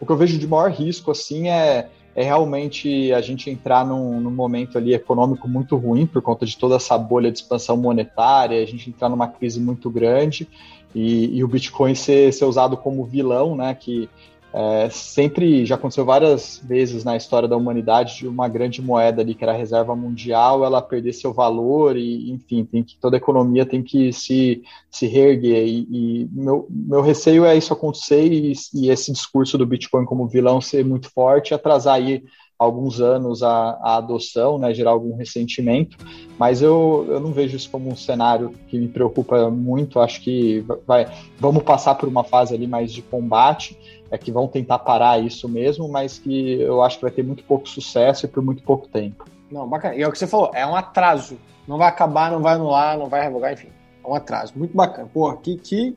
O 0.00 0.06
que 0.06 0.12
eu 0.12 0.16
vejo 0.16 0.38
de 0.38 0.46
maior 0.46 0.70
risco, 0.70 1.10
assim, 1.10 1.48
é 1.48 1.88
é 2.18 2.24
realmente 2.24 3.12
a 3.12 3.20
gente 3.20 3.48
entrar 3.48 3.86
num, 3.86 4.20
num, 4.20 4.32
momento 4.32 4.76
ali 4.76 4.92
econômico 4.92 5.46
muito 5.46 5.76
ruim 5.76 6.04
por 6.04 6.20
conta 6.20 6.44
de 6.44 6.56
toda 6.56 6.74
essa 6.74 6.98
bolha 6.98 7.30
de 7.30 7.38
expansão 7.38 7.76
monetária, 7.76 8.60
a 8.60 8.66
gente 8.66 8.90
entrar 8.90 9.08
numa 9.08 9.28
crise 9.28 9.60
muito 9.60 9.88
grande 9.88 10.48
e, 10.94 11.36
e 11.36 11.44
o 11.44 11.48
Bitcoin 11.48 11.94
ser, 11.94 12.32
ser 12.32 12.44
usado 12.44 12.76
como 12.76 13.04
vilão, 13.04 13.56
né? 13.56 13.74
Que 13.74 14.08
é, 14.52 14.88
sempre 14.88 15.66
já 15.66 15.74
aconteceu 15.74 16.06
várias 16.06 16.58
vezes 16.64 17.04
na 17.04 17.16
história 17.16 17.46
da 17.46 17.56
humanidade 17.56 18.16
de 18.16 18.26
uma 18.26 18.48
grande 18.48 18.80
moeda 18.80 19.20
ali 19.20 19.34
que 19.34 19.44
era 19.44 19.52
a 19.52 19.56
reserva 19.56 19.94
mundial, 19.94 20.64
ela 20.64 20.80
perder 20.80 21.12
seu 21.12 21.34
valor 21.34 21.96
e, 21.98 22.30
enfim, 22.30 22.64
tem 22.64 22.82
que 22.82 22.96
toda 22.96 23.16
a 23.16 23.18
economia 23.18 23.66
tem 23.66 23.82
que 23.82 24.10
se, 24.10 24.62
se 24.90 25.06
reerguer 25.06 25.66
e, 25.66 25.86
e 25.90 26.28
meu, 26.32 26.66
meu 26.70 27.02
receio 27.02 27.44
é 27.44 27.54
isso 27.56 27.74
acontecer 27.74 28.32
e, 28.32 28.54
e, 28.74 28.90
esse 28.90 29.12
discurso 29.12 29.58
do 29.58 29.66
Bitcoin 29.66 30.06
como 30.06 30.26
vilão 30.26 30.60
ser 30.62 30.82
muito 30.84 31.10
forte, 31.10 31.52
atrasar 31.52 31.96
aí 31.96 32.24
alguns 32.58 33.00
anos 33.00 33.42
a, 33.42 33.78
a 33.80 33.96
adoção, 33.98 34.58
né, 34.58 34.74
gerar 34.74 34.90
algum 34.90 35.16
ressentimento, 35.16 35.96
mas 36.36 36.60
eu, 36.60 37.06
eu 37.08 37.20
não 37.20 37.30
vejo 37.30 37.56
isso 37.56 37.70
como 37.70 37.88
um 37.88 37.94
cenário 37.94 38.52
que 38.66 38.76
me 38.76 38.88
preocupa 38.88 39.48
muito, 39.48 40.00
acho 40.00 40.20
que 40.20 40.64
vai, 40.86 41.06
vamos 41.38 41.62
passar 41.62 41.94
por 41.94 42.08
uma 42.08 42.24
fase 42.24 42.54
ali 42.54 42.66
mais 42.66 42.92
de 42.92 43.00
combate, 43.00 43.78
é 44.10 44.18
que 44.18 44.32
vão 44.32 44.48
tentar 44.48 44.80
parar 44.80 45.22
isso 45.22 45.48
mesmo, 45.48 45.88
mas 45.88 46.18
que 46.18 46.60
eu 46.60 46.82
acho 46.82 46.96
que 46.96 47.02
vai 47.02 47.12
ter 47.12 47.22
muito 47.22 47.44
pouco 47.44 47.68
sucesso 47.68 48.26
e 48.26 48.28
por 48.28 48.42
muito 48.42 48.62
pouco 48.62 48.88
tempo. 48.88 49.24
Não, 49.50 49.68
bacana. 49.68 49.94
E 49.94 50.02
é 50.02 50.08
o 50.08 50.12
que 50.12 50.18
você 50.18 50.26
falou, 50.26 50.50
é 50.52 50.66
um 50.66 50.74
atraso. 50.74 51.38
Não 51.66 51.78
vai 51.78 51.88
acabar, 51.88 52.30
não 52.30 52.40
vai 52.40 52.54
anular, 52.54 52.98
não 52.98 53.08
vai 53.08 53.22
revogar, 53.22 53.52
enfim. 53.52 53.68
É 54.02 54.08
um 54.08 54.14
atraso. 54.14 54.54
Muito 54.56 54.74
bacana. 54.76 55.08
Pô, 55.12 55.32
que, 55.34 55.56
que... 55.56 55.96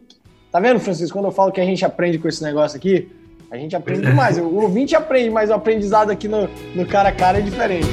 Tá 0.51 0.59
vendo, 0.59 0.79
Francisco, 0.81 1.17
quando 1.17 1.25
eu 1.25 1.31
falo 1.31 1.51
que 1.51 1.61
a 1.61 1.65
gente 1.65 1.85
aprende 1.85 2.19
com 2.19 2.27
esse 2.27 2.43
negócio 2.43 2.77
aqui, 2.77 3.09
a 3.51 3.57
gente 3.57 3.75
aprende 3.75 4.01
demais. 4.01 4.37
O 4.37 4.55
ouvinte 4.55 4.95
aprende, 4.95 5.29
mas 5.29 5.49
o 5.49 5.53
aprendizado 5.53 6.09
aqui 6.09 6.25
no, 6.25 6.49
no 6.73 6.85
cara 6.85 7.09
a 7.09 7.11
cara 7.11 7.37
é 7.37 7.41
diferente. 7.41 7.85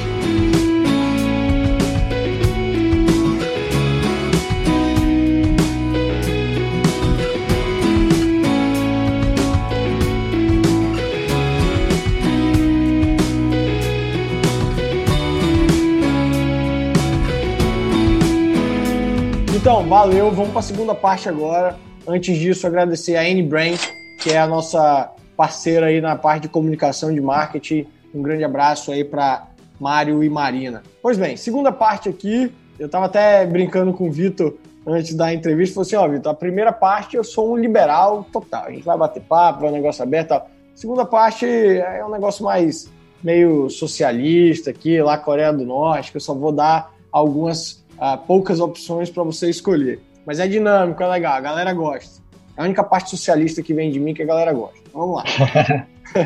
Então, 19.53 19.85
valeu. 19.89 20.31
Vamos 20.31 20.51
para 20.51 20.59
a 20.59 20.63
segunda 20.63 20.95
parte 20.95 21.27
agora. 21.27 21.77
Antes 22.07 22.37
disso, 22.37 22.65
agradecer 22.65 23.17
a 23.17 23.27
N-Brain, 23.27 23.75
que 24.17 24.31
é 24.31 24.39
a 24.39 24.47
nossa 24.47 25.13
parceira 25.39 25.85
aí 25.85 26.01
na 26.01 26.17
parte 26.17 26.41
de 26.43 26.49
comunicação 26.49 27.13
de 27.13 27.21
marketing. 27.21 27.87
Um 28.13 28.21
grande 28.21 28.43
abraço 28.43 28.91
aí 28.91 29.05
para 29.05 29.47
Mário 29.79 30.21
e 30.21 30.29
Marina. 30.29 30.83
Pois 31.01 31.17
bem, 31.17 31.37
segunda 31.37 31.71
parte 31.71 32.09
aqui, 32.09 32.51
eu 32.77 32.87
estava 32.87 33.05
até 33.05 33.45
brincando 33.45 33.93
com 33.93 34.09
o 34.09 34.11
Vitor 34.11 34.55
antes 34.85 35.15
da 35.15 35.33
entrevista, 35.33 35.75
falou 35.75 35.87
assim, 35.87 35.95
ó, 35.95 36.05
Vitor, 36.09 36.29
a 36.29 36.35
primeira 36.35 36.73
parte 36.73 37.15
eu 37.15 37.23
sou 37.23 37.53
um 37.53 37.55
liberal 37.55 38.27
total, 38.33 38.65
a 38.65 38.71
gente 38.71 38.83
vai 38.83 38.97
bater 38.97 39.23
papo, 39.23 39.61
vai 39.61 39.69
um 39.69 39.73
negócio 39.73 40.03
aberto 40.03 40.27
tal. 40.27 40.49
Segunda 40.75 41.05
parte 41.05 41.45
é 41.45 42.03
um 42.05 42.11
negócio 42.11 42.43
mais 42.43 42.91
meio 43.23 43.69
socialista 43.69 44.71
aqui, 44.71 45.01
lá 45.01 45.17
Coreia 45.17 45.53
do 45.53 45.63
Norte, 45.63 46.11
que 46.11 46.17
eu 46.17 46.21
só 46.21 46.33
vou 46.33 46.51
dar 46.51 46.93
algumas 47.13 47.85
uh, 47.93 48.17
poucas 48.27 48.59
opções 48.59 49.09
para 49.09 49.23
você 49.23 49.49
escolher. 49.49 50.01
Mas 50.25 50.37
é 50.37 50.47
dinâmico, 50.49 51.01
é 51.01 51.07
legal, 51.07 51.35
a 51.35 51.39
galera 51.39 51.71
gosta. 51.71 52.18
É 52.59 52.61
a 52.61 52.65
única 52.65 52.83
parte 52.83 53.11
socialista 53.11 53.63
que 53.63 53.73
vem 53.73 53.89
de 53.89 54.01
mim 54.01 54.13
que 54.13 54.21
a 54.21 54.25
galera 54.25 54.51
gosta. 54.51 54.77
Vamos 54.93 55.15
lá. 55.15 55.23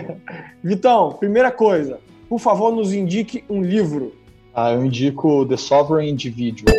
Vitão, 0.63 1.11
primeira 1.11 1.51
coisa, 1.51 1.99
por 2.27 2.39
favor, 2.39 2.75
nos 2.75 2.91
indique 2.91 3.43
um 3.47 3.61
livro. 3.61 4.15
Ah, 4.51 4.71
eu 4.71 4.83
indico 4.83 5.45
The 5.45 5.57
Sovereign 5.57 6.11
Individual. 6.11 6.75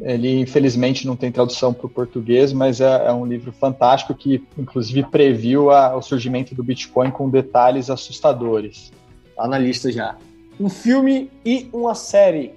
Ele, 0.00 0.40
infelizmente, 0.40 1.06
não 1.06 1.14
tem 1.14 1.30
tradução 1.30 1.72
para 1.72 1.86
o 1.86 1.88
português, 1.88 2.52
mas 2.52 2.80
é, 2.80 3.06
é, 3.06 3.12
um 3.12 3.24
livro 3.24 3.52
fantástico 3.52 4.12
que, 4.14 4.42
inclusive, 4.58 5.04
previu 5.04 5.70
a, 5.70 5.94
o 5.94 6.02
surgimento 6.02 6.52
do 6.52 6.64
Bitcoin 6.64 7.12
com 7.12 7.30
detalhes 7.30 7.90
assustadores. 7.90 8.90
Tá 9.36 9.46
na 9.46 9.58
lista 9.58 9.92
já. 9.92 10.16
Um 10.58 10.68
filme 10.68 11.30
e 11.44 11.68
uma 11.72 11.94
série. 11.94 12.52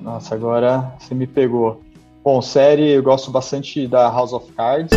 Nossa, 0.00 0.34
agora 0.34 0.96
você 0.98 1.14
me 1.14 1.28
pegou. 1.28 1.80
Bom, 2.24 2.42
série, 2.42 2.90
eu 2.90 3.02
gosto 3.04 3.30
bastante 3.30 3.86
da 3.86 4.10
House 4.10 4.32
of 4.32 4.50
Cards, 4.52 4.90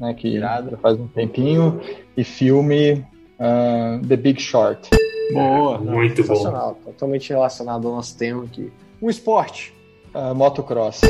né, 0.00 0.14
que 0.14 0.26
Irado. 0.28 0.70
já 0.70 0.76
faz 0.78 0.98
um 0.98 1.06
tempinho, 1.06 1.80
e 2.16 2.24
filme 2.24 2.92
uh, 3.38 4.06
The 4.06 4.16
Big 4.16 4.40
Short. 4.40 4.88
Boa. 5.32 5.78
Muito 5.78 6.22
bom. 6.24 6.34
Sensacional. 6.34 6.76
Totalmente 6.84 7.28
relacionado 7.30 7.86
ao 7.86 7.94
nosso 7.96 8.16
tema 8.18 8.44
aqui. 8.44 8.72
Um 9.00 9.08
esporte. 9.08 9.72
Uh, 10.14 10.34
motocross. 10.34 11.02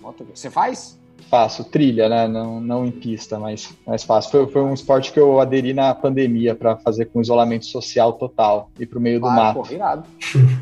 Moto- 0.00 0.26
Você 0.34 0.48
faz? 0.48 0.98
Faço 1.28 1.62
trilha, 1.64 2.08
né? 2.08 2.26
Não, 2.26 2.58
não 2.60 2.84
em 2.86 2.90
pista, 2.90 3.38
mas, 3.38 3.72
mas 3.86 4.02
faço. 4.02 4.30
Foi, 4.30 4.46
foi 4.48 4.62
um 4.62 4.72
esporte 4.72 5.12
que 5.12 5.20
eu 5.20 5.38
aderi 5.40 5.74
na 5.74 5.94
pandemia 5.94 6.54
para 6.54 6.76
fazer 6.78 7.04
com 7.06 7.20
isolamento 7.20 7.66
social 7.66 8.14
total 8.14 8.70
e 8.80 8.86
pro 8.86 8.98
meio 9.00 9.20
do 9.20 9.26
Ah, 9.26 9.30
mato. 9.34 9.60
pô, 9.62 9.72
irado. 9.72 10.04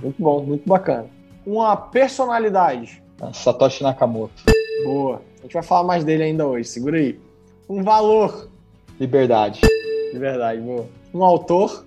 muito 0.02 0.16
bom, 0.22 0.42
muito 0.42 0.68
bacana. 0.68 1.06
Uma 1.46 1.76
personalidade. 1.76 3.02
Satoshi 3.32 3.82
Nakamoto. 3.82 4.42
Boa. 4.84 5.22
A 5.38 5.42
gente 5.42 5.54
vai 5.54 5.62
falar 5.62 5.84
mais 5.84 6.04
dele 6.04 6.24
ainda 6.24 6.46
hoje. 6.46 6.68
Segura 6.68 6.98
aí. 6.98 7.18
Um 7.68 7.82
valor. 7.82 8.48
Liberdade. 8.98 9.60
De 10.12 10.18
verdade, 10.18 10.60
boa. 10.60 10.86
Um 11.12 11.22
autor. 11.22 11.84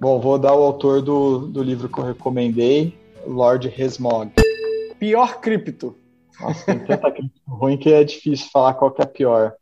Bom, 0.00 0.20
vou 0.20 0.38
dar 0.38 0.54
o 0.54 0.62
autor 0.62 1.00
do, 1.00 1.46
do 1.46 1.62
livro 1.62 1.88
que 1.88 1.98
eu 1.98 2.04
recomendei, 2.04 2.94
Lord 3.26 3.68
Resmog. 3.68 4.32
Pior 4.98 5.40
cripto. 5.40 5.96
Nossa, 6.40 6.64
tem 6.66 6.78
tanta 6.80 7.10
crítica 7.10 7.40
ruim 7.48 7.76
que 7.76 7.92
é 7.92 8.02
difícil 8.04 8.48
falar 8.52 8.74
qual 8.74 8.90
que 8.90 9.00
é 9.00 9.04
a 9.04 9.08
pior. 9.08 9.54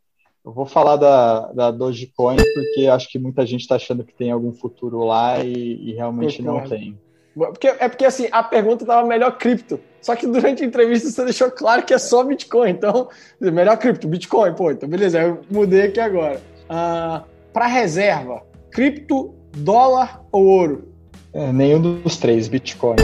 Eu 0.43 0.51
vou 0.51 0.65
falar 0.65 0.95
da, 0.95 1.51
da 1.51 1.71
Dogecoin 1.71 2.37
porque 2.37 2.87
acho 2.87 3.07
que 3.09 3.19
muita 3.19 3.45
gente 3.45 3.61
está 3.61 3.75
achando 3.75 4.03
que 4.03 4.13
tem 4.13 4.31
algum 4.31 4.51
futuro 4.51 5.03
lá 5.03 5.43
e, 5.43 5.89
e 5.89 5.93
realmente 5.93 6.41
não 6.41 6.53
Concordo. 6.53 6.75
tem. 6.75 6.99
Porque, 7.35 7.67
é 7.67 7.87
porque 7.87 8.05
assim, 8.05 8.27
a 8.31 8.43
pergunta 8.43 8.85
tava 8.85 9.07
melhor 9.07 9.37
cripto. 9.37 9.79
Só 10.01 10.15
que 10.15 10.25
durante 10.25 10.63
a 10.63 10.65
entrevista 10.65 11.09
você 11.09 11.23
deixou 11.23 11.51
claro 11.51 11.83
que 11.83 11.93
é 11.93 11.97
só 11.97 12.23
Bitcoin. 12.23 12.71
Então, 12.71 13.07
melhor 13.39 13.77
cripto, 13.77 14.07
Bitcoin, 14.07 14.53
pô. 14.53 14.71
Então, 14.71 14.89
beleza, 14.89 15.21
eu 15.21 15.41
mudei 15.49 15.83
aqui 15.83 15.99
agora. 15.99 16.41
Ah, 16.67 17.23
para 17.53 17.67
reserva, 17.67 18.43
cripto, 18.71 19.33
dólar 19.55 20.23
ou 20.31 20.45
ouro? 20.45 20.87
É, 21.33 21.51
nenhum 21.53 22.01
dos 22.01 22.17
três, 22.17 22.47
Bitcoin. 22.47 22.97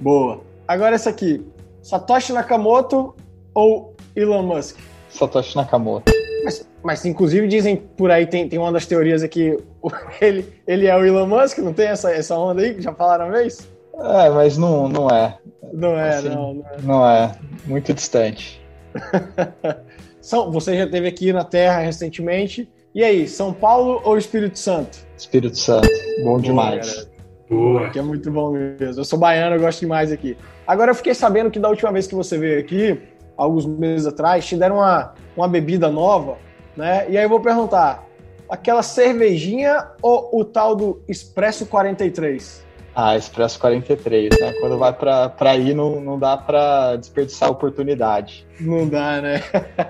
Boa. 0.00 0.40
Agora 0.66 0.94
essa 0.94 1.10
aqui. 1.10 1.44
Satoshi 1.82 2.32
Nakamoto 2.32 3.14
ou 3.54 3.94
Elon 4.14 4.42
Musk? 4.42 4.78
Satoshi 5.10 5.56
Nakamoto. 5.56 6.15
Mas, 6.46 6.68
mas 6.82 7.04
inclusive 7.04 7.48
dizem 7.48 7.76
por 7.76 8.08
aí, 8.08 8.24
tem, 8.24 8.48
tem 8.48 8.56
uma 8.56 8.70
das 8.70 8.86
teorias 8.86 9.22
aqui, 9.22 9.58
ele, 10.20 10.46
ele 10.64 10.86
é 10.86 10.96
o 10.96 11.04
Elon 11.04 11.26
Musk, 11.26 11.58
não 11.58 11.72
tem 11.72 11.88
essa, 11.88 12.12
essa 12.12 12.38
onda 12.38 12.62
aí 12.62 12.74
que 12.74 12.80
já 12.80 12.94
falaram 12.94 13.32
vez? 13.32 13.68
É, 13.98 14.30
mas 14.30 14.56
não, 14.56 14.88
não 14.88 15.10
é. 15.10 15.38
Não 15.72 15.98
é, 15.98 16.16
Assim. 16.16 16.28
não, 16.28 16.54
não 16.54 16.64
é. 16.64 16.82
Não 16.82 17.08
é. 17.08 17.34
Muito 17.66 17.92
distante. 17.92 18.64
São, 20.20 20.52
você 20.52 20.76
já 20.76 20.84
esteve 20.84 21.08
aqui 21.08 21.32
na 21.32 21.42
Terra 21.42 21.80
recentemente. 21.80 22.68
E 22.94 23.02
aí, 23.02 23.26
São 23.26 23.52
Paulo 23.52 24.00
ou 24.04 24.16
Espírito 24.16 24.58
Santo? 24.58 24.98
Espírito 25.18 25.58
Santo. 25.58 25.88
Bom 26.22 26.38
demais. 26.38 26.86
galera. 26.86 27.10
Boa. 27.48 27.90
Que 27.90 27.98
é 27.98 28.02
muito 28.02 28.30
bom 28.30 28.52
mesmo. 28.52 29.00
Eu 29.00 29.04
sou 29.04 29.18
baiano, 29.18 29.56
eu 29.56 29.60
gosto 29.60 29.80
demais 29.80 30.12
aqui. 30.12 30.36
Agora 30.66 30.90
eu 30.90 30.94
fiquei 30.94 31.14
sabendo 31.14 31.50
que 31.50 31.58
da 31.58 31.68
última 31.68 31.92
vez 31.92 32.06
que 32.06 32.14
você 32.14 32.36
veio 32.38 32.60
aqui, 32.60 33.00
alguns 33.36 33.66
meses 33.66 34.06
atrás, 34.06 34.46
te 34.46 34.56
deram 34.56 34.76
uma, 34.76 35.14
uma 35.36 35.48
bebida 35.48 35.90
nova, 35.90 36.38
né? 36.76 37.06
E 37.08 37.16
aí 37.16 37.24
eu 37.24 37.28
vou 37.28 37.40
perguntar: 37.40 38.06
aquela 38.48 38.82
cervejinha 38.82 39.88
ou 40.00 40.30
o 40.32 40.44
tal 40.44 40.74
do 40.74 41.02
Expresso 41.08 41.66
43? 41.66 42.64
Ah, 42.98 43.14
Expresso 43.14 43.58
43, 43.60 44.30
né? 44.40 44.54
Quando 44.58 44.78
vai 44.78 44.90
pra, 44.90 45.28
pra 45.28 45.54
ir, 45.54 45.74
não, 45.74 46.00
não 46.00 46.18
dá 46.18 46.34
pra 46.34 46.96
desperdiçar 46.96 47.50
a 47.50 47.52
oportunidade. 47.52 48.46
Não 48.58 48.88
dá, 48.88 49.20
né? 49.20 49.42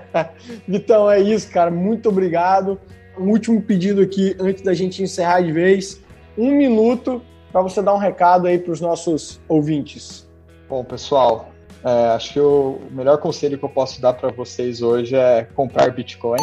Vitão, 0.67 1.09
é 1.09 1.17
isso, 1.17 1.49
cara. 1.49 1.71
Muito 1.71 2.09
obrigado. 2.09 2.77
Um 3.17 3.29
último 3.29 3.61
pedido 3.61 4.01
aqui 4.01 4.35
antes 4.41 4.61
da 4.61 4.73
gente 4.73 5.01
encerrar 5.01 5.39
de 5.39 5.53
vez. 5.53 6.03
Um 6.37 6.51
minuto 6.51 7.21
para 7.49 7.61
você 7.61 7.81
dar 7.81 7.93
um 7.93 7.97
recado 7.97 8.45
aí 8.45 8.59
para 8.59 8.73
os 8.73 8.81
nossos 8.81 9.39
ouvintes. 9.47 10.29
Bom, 10.67 10.83
pessoal, 10.83 11.49
é, 11.87 12.07
acho 12.09 12.33
que 12.33 12.39
o 12.39 12.81
melhor 12.91 13.17
conselho 13.17 13.57
que 13.57 13.63
eu 13.63 13.69
posso 13.69 14.01
dar 14.01 14.13
para 14.13 14.29
vocês 14.29 14.81
hoje 14.81 15.15
é 15.15 15.43
comprar 15.43 15.89
Bitcoin 15.91 16.41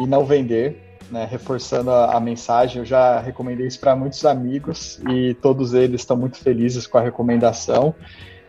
e 0.00 0.06
não 0.06 0.24
vender. 0.24 0.84
Né, 1.10 1.26
reforçando 1.30 1.90
a, 1.90 2.16
a 2.16 2.20
mensagem, 2.20 2.80
eu 2.80 2.84
já 2.84 3.18
recomendei 3.18 3.66
isso 3.66 3.80
para 3.80 3.96
muitos 3.96 4.26
amigos 4.26 5.00
e 5.08 5.32
todos 5.40 5.72
eles 5.72 6.02
estão 6.02 6.18
muito 6.18 6.36
felizes 6.36 6.86
com 6.86 6.98
a 6.98 7.00
recomendação. 7.00 7.94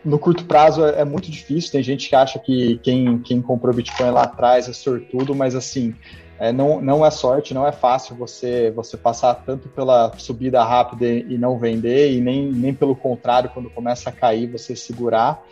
No 0.04 0.18
curto 0.18 0.44
prazo 0.44 0.84
é, 0.84 1.00
é 1.00 1.04
muito 1.04 1.30
difícil, 1.30 1.72
tem 1.72 1.82
gente 1.82 2.06
que 2.10 2.14
acha 2.14 2.38
que 2.38 2.78
quem, 2.82 3.18
quem 3.20 3.40
comprou 3.40 3.74
Bitcoin 3.74 4.10
lá 4.10 4.24
atrás 4.24 4.68
é 4.68 4.74
sortudo, 4.74 5.34
mas 5.34 5.54
assim, 5.54 5.94
é, 6.38 6.52
não, 6.52 6.80
não 6.80 7.04
é 7.04 7.10
sorte, 7.10 7.52
não 7.52 7.66
é 7.66 7.72
fácil 7.72 8.14
você, 8.16 8.70
você 8.70 8.96
passar 8.96 9.34
tanto 9.34 9.68
pela 9.68 10.10
subida 10.18 10.64
rápida 10.64 11.06
e 11.06 11.36
não 11.36 11.58
vender, 11.58 12.12
e 12.12 12.20
nem, 12.20 12.50
nem 12.50 12.72
pelo 12.74 12.94
contrário, 12.94 13.50
quando 13.54 13.68
começa 13.68 14.10
a 14.10 14.12
cair, 14.12 14.50
você 14.50 14.76
segurar. 14.76 15.42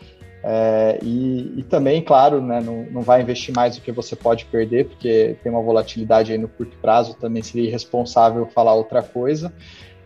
É, 0.43 0.99
e, 1.03 1.55
e, 1.59 1.63
também, 1.65 2.01
claro, 2.01 2.41
né, 2.41 2.61
não, 2.61 2.85
não 2.85 3.03
vai 3.03 3.23
investir 3.23 3.55
mais 3.55 3.77
do 3.77 3.83
que 3.83 3.91
você 3.91 4.15
pode 4.15 4.45
perder, 4.45 4.87
porque 4.87 5.37
tem 5.43 5.51
uma 5.51 5.63
volatilidade 5.63 6.33
aí 6.33 6.39
no 6.39 6.49
curto 6.49 6.77
prazo, 6.79 7.15
também 7.15 7.43
seria 7.43 7.69
irresponsável 7.69 8.47
falar 8.47 8.75
outra 8.75 9.03
coisa. 9.03 9.53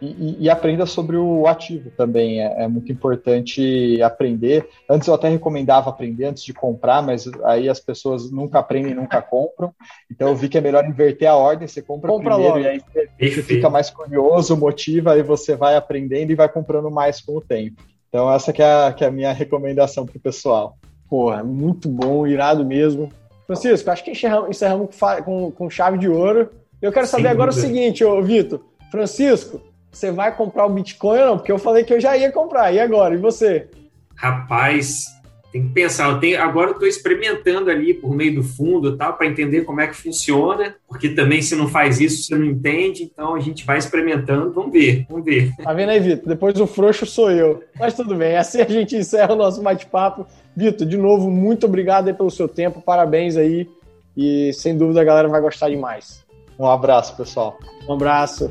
E, 0.01 0.07
e, 0.07 0.37
e 0.41 0.51
aprenda 0.51 0.85
sobre 0.85 1.17
o 1.17 1.47
ativo 1.47 1.93
também, 1.97 2.43
é, 2.43 2.65
é, 2.65 2.69
muito 2.69 2.91
importante 2.91 4.03
aprender. 4.03 4.69
Antes 4.91 5.07
eu 5.07 5.15
até 5.15 5.29
recomendava 5.29 5.91
aprender 5.91 6.25
antes 6.25 6.43
de 6.43 6.53
comprar, 6.53 7.01
mas 7.01 7.31
aí 7.45 7.69
as 7.69 7.79
pessoas 7.79 8.29
nunca 8.33 8.59
aprendem, 8.59 8.95
nunca 8.95 9.23
compram. 9.23 9.73
Então 10.11 10.27
eu 10.27 10.35
vi 10.35 10.49
que 10.49 10.59
é 10.59 10.61
melhor 10.61 10.85
inverter 10.85 11.31
a 11.31 11.37
ordem, 11.37 11.69
você 11.69 11.81
compra, 11.81 12.11
compra 12.11 12.35
primeiro 12.35 12.55
logo. 12.57 12.65
e 12.65 12.69
aí 12.69 12.81
você, 12.81 13.31
você 13.31 13.43
fica 13.45 13.71
mais 13.71 13.91
curioso, 13.91 14.57
motiva, 14.57 15.13
aí 15.13 15.23
você 15.23 15.55
vai 15.55 15.77
aprendendo 15.77 16.33
e 16.33 16.35
vai 16.35 16.49
comprando 16.49 16.91
mais 16.91 17.21
com 17.21 17.37
o 17.37 17.41
tempo. 17.41 17.92
Então, 18.13 18.31
essa 18.31 18.53
que 18.53 18.61
é 18.61 18.71
a, 18.71 18.93
que 18.93 19.03
é 19.03 19.07
a 19.07 19.11
minha 19.11 19.33
recomendação 19.33 20.05
para 20.05 20.19
o 20.19 20.21
pessoal. 20.21 20.77
Porra, 21.09 21.43
muito 21.43 21.89
bom, 21.89 22.27
irado 22.27 22.63
mesmo. 22.63 23.11
Francisco, 23.47 23.91
acho 23.91 24.05
que 24.05 24.11
encerramos, 24.11 24.51
encerramos 24.51 24.95
com, 25.25 25.51
com, 25.51 25.71
chave 25.71 25.97
de 25.97 26.11
ouro. 26.11 26.51
Eu 26.83 26.93
quero 26.93 27.07
saber 27.07 27.23
Sem 27.23 27.31
agora 27.31 27.51
dúvida. 27.51 27.67
o 27.67 27.71
seguinte, 27.71 28.05
ô 28.05 28.21
Vitor. 28.23 28.61
Francisco, 28.91 29.63
você 29.91 30.11
vai 30.11 30.37
comprar 30.37 30.67
o 30.67 30.69
Bitcoin 30.69 31.21
ou 31.21 31.27
não? 31.27 31.37
Porque 31.39 31.51
eu 31.51 31.59
falei 31.59 31.85
que 31.85 31.95
eu 31.95 32.01
já 32.01 32.15
ia 32.15 32.31
comprar. 32.31 32.71
E 32.71 32.79
agora? 32.79 33.15
E 33.15 33.19
você? 33.19 33.71
Rapaz, 34.15 35.07
tem 35.53 35.69
que 35.69 35.69
pensar. 35.69 36.11
Eu 36.11 36.19
tenho, 36.19 36.41
agora 36.41 36.71
eu 36.71 36.73
estou 36.73 36.89
experimentando 36.89 37.71
ali 37.71 37.93
por 37.93 38.15
meio 38.17 38.37
do 38.37 38.43
fundo 38.43 38.97
tal, 38.97 39.13
para 39.13 39.27
entender 39.27 39.63
como 39.63 39.81
é 39.81 39.87
que 39.87 39.95
funciona, 39.95 40.75
porque 40.89 41.11
também 41.11 41.43
se 41.43 41.55
não 41.55 41.69
faz 41.69 42.01
isso, 42.01 42.25
você 42.25 42.35
não 42.35 42.47
entende, 42.47 43.05
então 43.05 43.35
a 43.35 43.41
gente 43.41 43.65
vai 43.65 43.77
experimentando, 43.77 44.51
vamos 44.53 44.73
ver, 44.73 45.07
vamos 45.09 45.25
ver. 45.25 45.53
Tá 45.63 45.73
vendo 45.75 45.91
aí, 45.91 46.01
Vitor? 46.01 46.27
Depois 46.27 46.59
o 46.59 46.67
frouxo 46.67 47.05
sou 47.05 47.31
eu. 47.31 47.63
Mas 47.79 47.95
tudo 47.95 48.15
bem, 48.15 48.37
assim 48.37 48.63
a 48.63 48.69
gente 48.69 48.97
encerra 48.97 49.35
o 49.35 49.37
nosso 49.37 49.61
bate-papo. 49.61 50.27
Vitor, 50.57 50.87
de 50.87 50.97
novo, 50.97 51.31
muito 51.31 51.67
obrigado 51.67 52.09
aí 52.09 52.15
pelo 52.15 52.31
seu 52.31 52.49
tempo, 52.49 52.81
parabéns 52.81 53.37
aí, 53.37 53.69
e 54.17 54.53
sem 54.55 54.77
dúvida 54.77 55.03
a 55.03 55.05
galera 55.05 55.29
vai 55.29 55.41
gostar 55.41 55.69
demais. 55.69 56.25
Um 56.59 56.67
abraço, 56.67 57.17
pessoal. 57.17 57.59
Um 57.89 57.95
abraço. 57.95 58.51